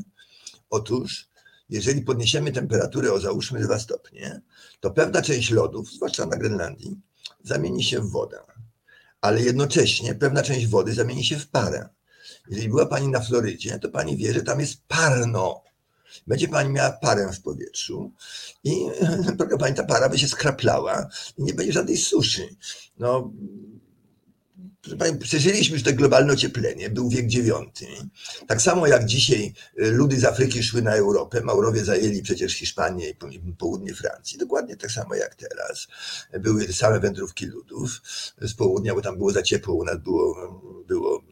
[0.69, 1.29] Otóż
[1.69, 4.41] jeżeli podniesiemy temperaturę o załóżmy 2 stopnie,
[4.79, 7.01] to pewna część lodów, zwłaszcza na Grenlandii,
[7.43, 8.39] zamieni się w wodę.
[9.21, 11.89] Ale jednocześnie pewna część wody zamieni się w parę.
[12.49, 15.63] Jeżeli była Pani na Florydzie, to Pani wie, że tam jest parno.
[16.27, 18.11] Będzie Pani miała parę w powietrzu
[18.63, 18.85] i
[19.37, 21.07] proszę Pani, ta para by się skraplała
[21.37, 22.55] i nie będzie żadnej suszy.
[22.99, 23.31] No,
[25.19, 27.55] przeżyliśmy już to globalne ocieplenie, był wiek IX.
[28.47, 33.09] Tak samo jak dzisiaj y, ludy z Afryki szły na Europę, Maurowie zajęli przecież Hiszpanię
[33.09, 35.87] i południe Francji, dokładnie tak samo jak teraz.
[36.39, 38.01] Były same wędrówki ludów
[38.41, 40.35] z południa, bo tam było za ciepło, u nas było,
[40.87, 41.23] było,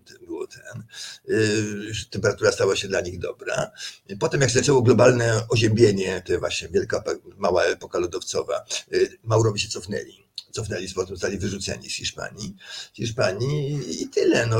[1.30, 3.72] Y, temperatura stała się dla nich dobra.
[4.20, 7.04] Potem jak zaczęło globalne oziębienie, to właśnie wielka,
[7.38, 12.56] mała epoka lodowcowa, y, Maurowie się cofnęli cofnęli, potem zostali wyrzuceni z Hiszpanii,
[12.94, 14.46] z Hiszpanii i tyle.
[14.46, 14.58] No,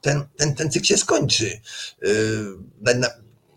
[0.00, 1.60] ten, ten, ten cykl się skończy.
[2.02, 2.58] Yy,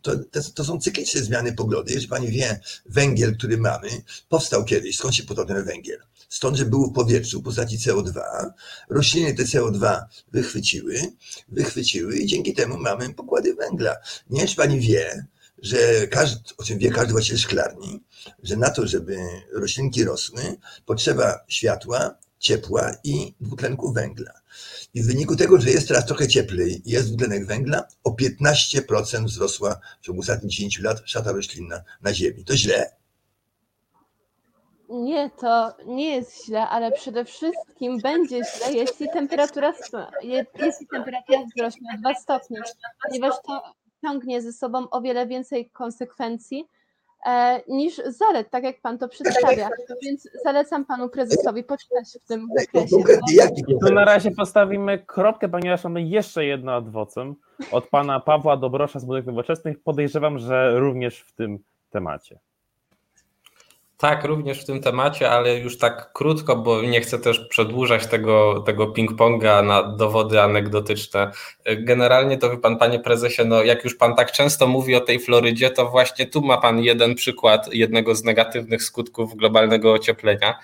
[0.02, 0.12] to,
[0.56, 1.94] to, są cykliczne zmiany poglody.
[1.94, 3.90] Jeżeli pani wie, węgiel, który mamy,
[4.30, 4.98] powstał kiedyś.
[4.98, 6.00] Skąd się potem ten węgiel?
[6.32, 8.22] Stąd, że był w powietrzu w postaci CO2.
[8.90, 10.02] Rośliny te CO2
[10.32, 11.02] wychwyciły,
[11.48, 13.96] wychwyciły i dzięki temu mamy pokłady węgla.
[14.30, 15.26] Nie wiem, czy pani wie,
[15.62, 18.04] że każdy, o czym wie każdy właściciel szklarni,
[18.44, 19.18] że na to, żeby
[19.54, 20.42] roślinki rosły,
[20.86, 24.32] potrzeba światła, ciepła i dwutlenku węgla.
[24.94, 29.80] I w wyniku tego, że jest teraz trochę cieplej jest dwutlenek węgla, o 15% wzrosła
[30.02, 32.46] w ciągu ostatnich 10 lat szata roślinna na Ziemi.
[32.46, 33.01] To źle?
[34.92, 39.74] Nie, to nie jest źle, ale przede wszystkim będzie źle, jeśli temperatura,
[40.24, 42.62] jeśli temperatura wzrośnie o 2 stopnie,
[43.08, 43.62] ponieważ to
[44.02, 46.68] ciągnie ze sobą o wiele więcej konsekwencji
[47.26, 49.70] e, niż zalet, tak jak pan to przedstawia.
[50.04, 52.98] Więc zalecam panu prezesowi poczytać w tym zakresie.
[53.88, 57.36] Tu na razie postawimy kropkę, ponieważ mamy jeszcze jedno adwocem
[57.72, 59.84] od pana Pawła Dobrosza z Budek Nowoczesnych.
[59.84, 61.60] Podejrzewam, że również w tym
[61.90, 62.40] temacie.
[64.02, 68.64] Tak, również w tym temacie, ale już tak krótko, bo nie chcę też przedłużać tego,
[68.66, 71.32] tego ping-ponga na dowody anegdotyczne.
[71.78, 75.20] Generalnie to wie pan, panie prezesie, no jak już pan tak często mówi o tej
[75.20, 80.60] Florydzie, to właśnie tu ma pan jeden przykład jednego z negatywnych skutków globalnego ocieplenia.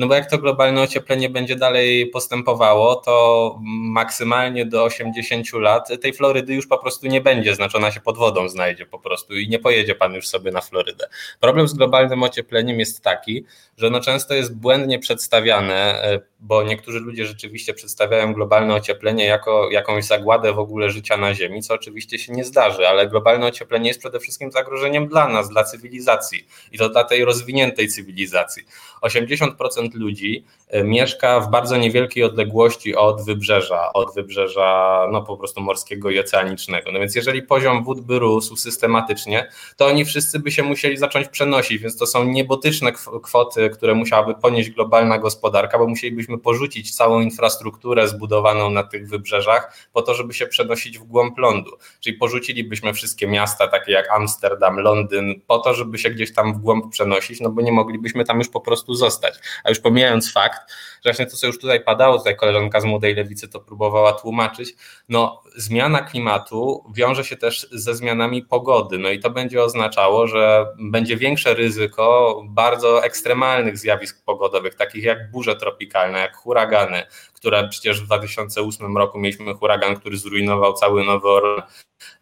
[0.00, 3.56] No bo jak to globalne ocieplenie będzie dalej postępowało, to
[3.92, 8.18] maksymalnie do 80 lat tej Florydy już po prostu nie będzie, znaczy ona się pod
[8.18, 11.08] wodą znajdzie po prostu i nie pojedzie pan już sobie na Florydę.
[11.40, 13.44] Problem z globalnym ociepleniem jest taki,
[13.76, 19.70] że no często jest błędnie przedstawiane, e, bo niektórzy ludzie rzeczywiście przedstawiają globalne ocieplenie jako
[19.70, 23.88] jakąś zagładę w ogóle życia na Ziemi, co oczywiście się nie zdarzy, ale globalne ocieplenie
[23.88, 28.62] jest przede wszystkim zagrożeniem dla nas, dla cywilizacji i to dla tej rozwiniętej cywilizacji.
[29.02, 30.44] 80% ludzi
[30.84, 36.92] mieszka w bardzo niewielkiej odległości od wybrzeża, od wybrzeża no po prostu morskiego i oceanicznego.
[36.92, 41.28] No więc jeżeli poziom wód by rósł systematycznie, to oni wszyscy by się musieli zacząć
[41.28, 46.96] przenosić, więc to są niebotyczne kw- kwoty, które musiałaby ponieść globalna gospodarka, bo musielibyśmy porzucić
[46.96, 51.70] całą infrastrukturę zbudowaną na tych wybrzeżach po to, żeby się przenosić w głąb lądu.
[52.00, 56.58] Czyli porzucilibyśmy wszystkie miasta takie jak Amsterdam, Londyn po to, żeby się gdzieś tam w
[56.58, 59.34] głąb przenosić, no bo nie moglibyśmy tam już po prostu zostać.
[59.64, 63.14] A już pomijając fakt, że właśnie to, co już tutaj padało, tutaj koleżanka z Młodej
[63.14, 64.74] Lewicy to próbowała tłumaczyć,
[65.08, 70.66] no zmiana klimatu wiąże się też ze zmianami pogody, no i to będzie oznaczało, że
[70.78, 77.02] będzie większe ryzyko bardzo ekstremalnych zjawisk pogodowych, takich jak burze tropikalne, jak huragany,
[77.40, 81.62] które przecież w 2008 roku mieliśmy huragan, który zrujnował cały Nowy Orlean.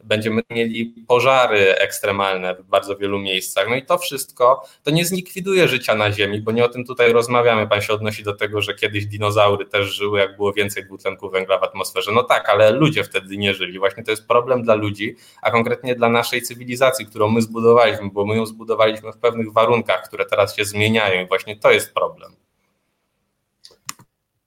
[0.04, 3.68] Będziemy mieli pożary ekstremalne w bardzo wielu miejscach.
[3.68, 7.12] No i to wszystko to nie zlikwiduje życia na Ziemi, bo nie o tym tutaj
[7.12, 7.68] rozmawiamy.
[7.68, 11.58] Pan się odnosi do tego, że kiedyś dinozaury też żyły, jak było więcej dwutlenku węgla
[11.58, 12.12] w atmosferze.
[12.12, 13.78] No tak, ale ludzie wtedy nie żyli.
[13.78, 18.26] Właśnie to jest problem dla ludzi, a konkretnie dla naszej cywilizacji, którą my zbudowaliśmy, bo
[18.26, 22.47] my ją zbudowaliśmy w pewnych warunkach, które teraz się zmieniają i właśnie to jest problem.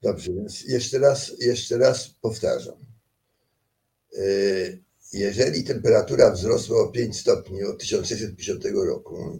[0.02, 2.76] Dobrze, więc jeszcze raz, jeszcze raz powtarzam.
[4.14, 4.84] Yy,
[5.14, 9.40] Jeżeli temperatura wzrosła o 5 stopni od 1650 roku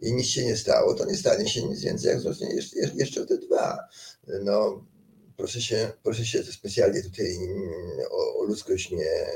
[0.00, 3.22] i nic się nie stało, to nie stanie się nic więcej, jak wzrośnie jeszcze, jeszcze
[3.22, 3.78] o te dwa.
[4.42, 4.84] No,
[5.36, 7.38] proszę się, proszę się specjalnie tutaj
[8.10, 9.26] o, o ludzkość nie,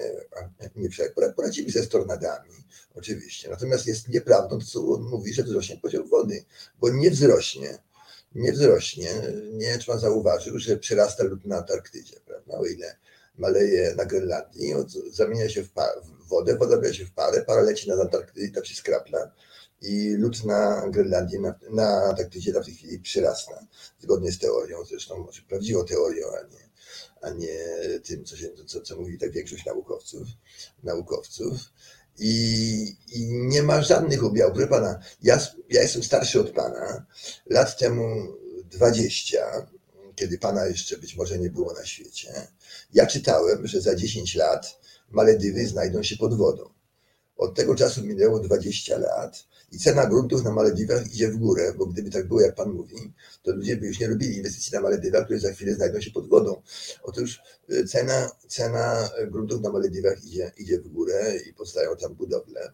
[0.76, 0.88] nie.
[1.36, 2.50] Poradzimy ze tornadami,
[2.94, 3.50] oczywiście.
[3.50, 6.44] Natomiast jest nieprawdą to, co on mówi, że wzrośnie poziom wody,
[6.80, 7.78] bo nie wzrośnie
[8.34, 9.10] nie wzrośnie.
[9.52, 12.58] Nie wiem, czy pan zauważył, że przyrasta lód na Antarktydzie, prawda?
[12.58, 12.96] O ile
[13.38, 14.74] maleje na Grenlandii,
[15.10, 18.64] zamienia się w, w wodę, woda zamienia się w parę, para leci na Antarktydę, tam
[18.64, 19.32] się skrapla
[19.82, 23.66] i lód na Grenlandii, na, na Antarktydzie tam w tej chwili przyrasta,
[24.00, 26.68] zgodnie z teorią, zresztą może prawdziwą teorią, a nie,
[27.22, 27.58] a nie
[28.04, 30.28] tym, co, się, co, co mówi tak większość naukowców.
[30.82, 31.56] naukowców.
[32.18, 34.54] I, I nie ma żadnych objawów.
[34.54, 35.40] Proszę pana, ja,
[35.70, 37.06] ja jestem starszy od pana,
[37.46, 38.26] lat temu
[38.64, 39.66] 20,
[40.14, 42.48] kiedy pana jeszcze być może nie było na świecie,
[42.94, 44.78] ja czytałem, że za 10 lat
[45.10, 46.70] Maledywy znajdą się pod wodą.
[47.36, 51.86] Od tego czasu minęło 20 lat i cena gruntów na Maledywach idzie w górę, bo
[51.86, 53.12] gdyby tak było, jak pan mówi,
[53.42, 56.28] to ludzie by już nie robili inwestycji na Maledywach, które za chwilę znajdą się pod
[56.28, 56.62] wodą.
[57.02, 62.72] Otóż y, cena, cena gruntów na Maledywach idzie, idzie w górę i powstają tam budowle.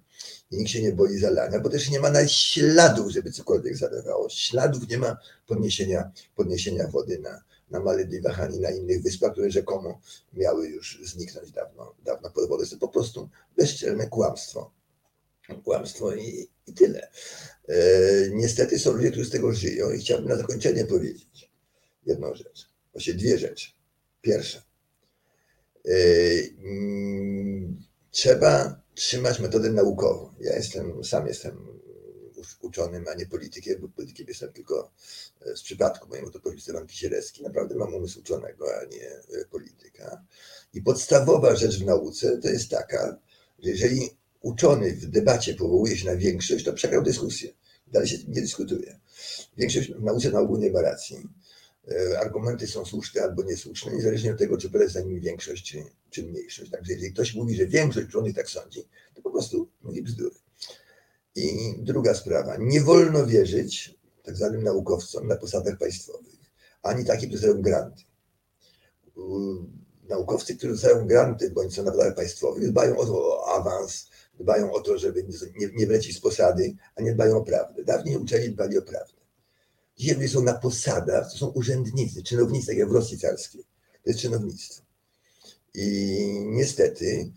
[0.51, 4.29] I nikt się nie boi zalania, bo też nie ma nawet śladów, żeby cokolwiek zalewało.
[4.29, 5.17] Śladów nie ma
[5.47, 10.01] podniesienia, podniesienia wody na, na Maledywach ani na innych wyspach, które rzekomo
[10.33, 12.61] miały już zniknąć dawno, dawno pod.
[12.61, 14.71] Jest to po prostu bezczelne kłamstwo.
[15.65, 17.11] Kłamstwo i, i tyle.
[17.69, 17.77] E,
[18.31, 21.51] niestety są ludzie, którzy z tego żyją i chciałbym na zakończenie powiedzieć
[22.07, 22.69] jedną rzecz.
[22.93, 23.71] Właściwie dwie rzeczy.
[24.21, 24.63] Pierwsza.
[25.85, 25.95] E,
[26.65, 30.35] mm, trzeba trzymać metodę naukową.
[30.41, 31.75] Ja jestem, sam jestem
[32.61, 34.93] uczonym, a nie politykiem, bo politykiem jestem tylko
[35.55, 37.43] z przypadku mojego to profesor Stefan Kisielewski.
[37.43, 40.23] Naprawdę mam umysł uczonego, a nie e, polityka.
[40.75, 43.19] I podstawowa rzecz w nauce to jest taka,
[43.59, 44.11] że jeżeli
[44.45, 47.53] uczony w debacie powołuje się na większość, to przegrał dyskusję.
[47.87, 49.01] Dalej się nie dyskutuje.
[49.57, 51.17] Większość w nauce na ogół nie ma racji.
[51.91, 55.85] E, Argumenty są słuszne albo niesłuszne, niezależnie od tego, czy polega za nimi większość, czy,
[56.11, 56.71] czy mniejszość.
[56.71, 60.37] Także jeżeli ktoś mówi, że większość uczonych tak sądzi, to po prostu mówi bzdury.
[61.35, 62.57] I druga sprawa.
[62.57, 66.41] Nie wolno wierzyć tak zwanym naukowcom na posadach państwowych,
[66.83, 68.03] ani takim, którzy dostają granty.
[70.09, 74.09] Naukowcy, którzy dostają granty bądź są na posadach państwowych, dbają o, awans,
[74.41, 77.85] dbają o to, żeby nie, nie z posady, a nie dbają o prawdę.
[77.85, 79.25] Dawniej uczeni dbali o prawdę.
[79.97, 83.65] Dzisiaj ludzie są na posadach, to są urzędnicy, czynownicy, jak w Rosji carskiej.
[84.03, 84.85] To jest czynownictwo.
[85.75, 87.33] I niestety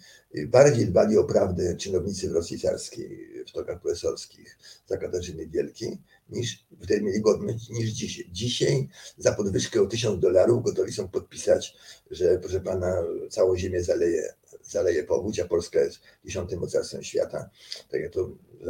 [0.47, 4.57] bardziej dbali o prawdę czynownicy w Rosji carskiej, w tokach profesorskich
[4.87, 5.97] za Katarzyny Wielkiej,
[6.29, 8.25] niż wtedy mieli godność niż dzisiaj.
[8.31, 11.75] Dzisiaj za podwyżkę o tysiąc dolarów gotowi są podpisać,
[12.11, 14.33] że proszę pana, całą ziemię zaleje,
[14.63, 17.49] zaleje powódź, a Polska jest dziesiątym mocarstwem świata.
[17.89, 18.29] Tak jak to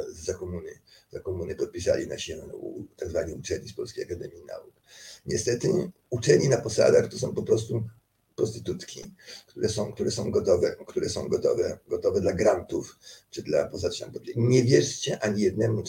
[0.10, 0.72] za komuny,
[1.12, 2.50] za komuny podpisali na się
[2.98, 4.74] tak zwani uczeni z Polskiej Akademii Nauk.
[5.26, 7.84] Niestety uczeni na posadach to są po prostu
[8.38, 9.04] prostytutki,
[9.48, 14.64] które są, które są gotowe, które są gotowe, gotowe dla grantów czy dla pozaczniam Nie
[14.64, 15.84] wierzcie ani jednemu,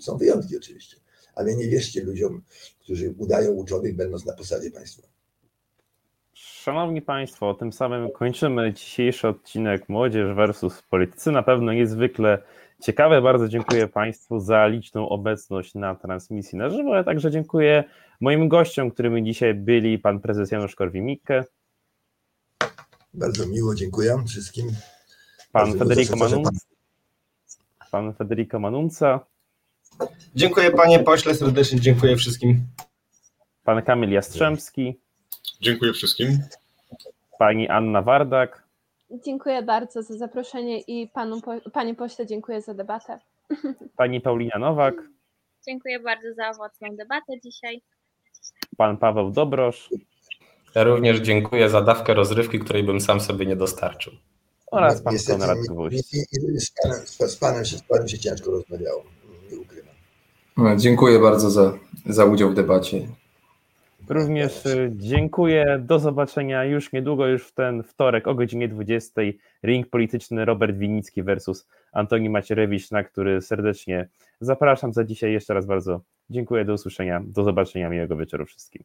[0.00, 0.96] są wyjątki oczywiście,
[1.38, 2.42] ale nie wierzcie ludziom,
[2.80, 5.08] którzy udają uczonych, będąc na posadzie państwa.
[6.34, 11.32] Szanowni Państwo, tym samym kończymy dzisiejszy odcinek Młodzież versus Politycy.
[11.32, 12.42] Na pewno niezwykle
[12.82, 13.22] ciekawe.
[13.22, 17.84] Bardzo dziękuję Państwu za liczną obecność na transmisji na żywo, ale także dziękuję
[18.20, 21.44] moim gościom, którymi dzisiaj byli pan prezes Janusz Korwin-Mikke.
[23.14, 24.66] Bardzo miło, dziękuję wszystkim.
[25.52, 26.50] Pan Federico Manunca.
[27.90, 29.20] Pan Federico Manunca.
[30.34, 32.60] Dziękuję panie pośle, serdecznie dziękuję wszystkim.
[33.64, 35.00] Pan Kamil Jastrzębski.
[35.60, 36.38] Dziękuję wszystkim.
[37.38, 38.68] Pani Anna Wardak.
[39.10, 41.40] Dziękuję bardzo za zaproszenie i panu,
[41.72, 43.18] panie pośle dziękuję za debatę.
[43.96, 44.94] Pani Paulina Nowak.
[45.66, 47.82] Dziękuję bardzo za owocną debatę dzisiaj.
[48.76, 49.90] Pan Paweł Dobrosz.
[50.74, 54.12] Ja również dziękuję za dawkę rozrywki, której bym sam sobie nie dostarczył.
[54.70, 56.10] Oraz pan Niestety, Konrad Gwóźdź.
[56.56, 59.04] Z panem, z, panem się, z panem się ciężko rozmawiało,
[60.76, 61.72] dziękuję bardzo za,
[62.06, 63.06] za udział w debacie.
[64.08, 65.82] Również y, dziękuję.
[65.86, 69.20] Do zobaczenia już niedługo, już w ten wtorek o godzinie 20.
[69.64, 74.08] Ring polityczny Robert Winicki versus Antoni Macierewicz, na który serdecznie
[74.40, 75.32] zapraszam za dzisiaj.
[75.32, 76.64] Jeszcze raz bardzo dziękuję.
[76.64, 77.22] Do usłyszenia.
[77.26, 77.88] Do zobaczenia.
[77.88, 78.82] Miłego wieczoru wszystkim.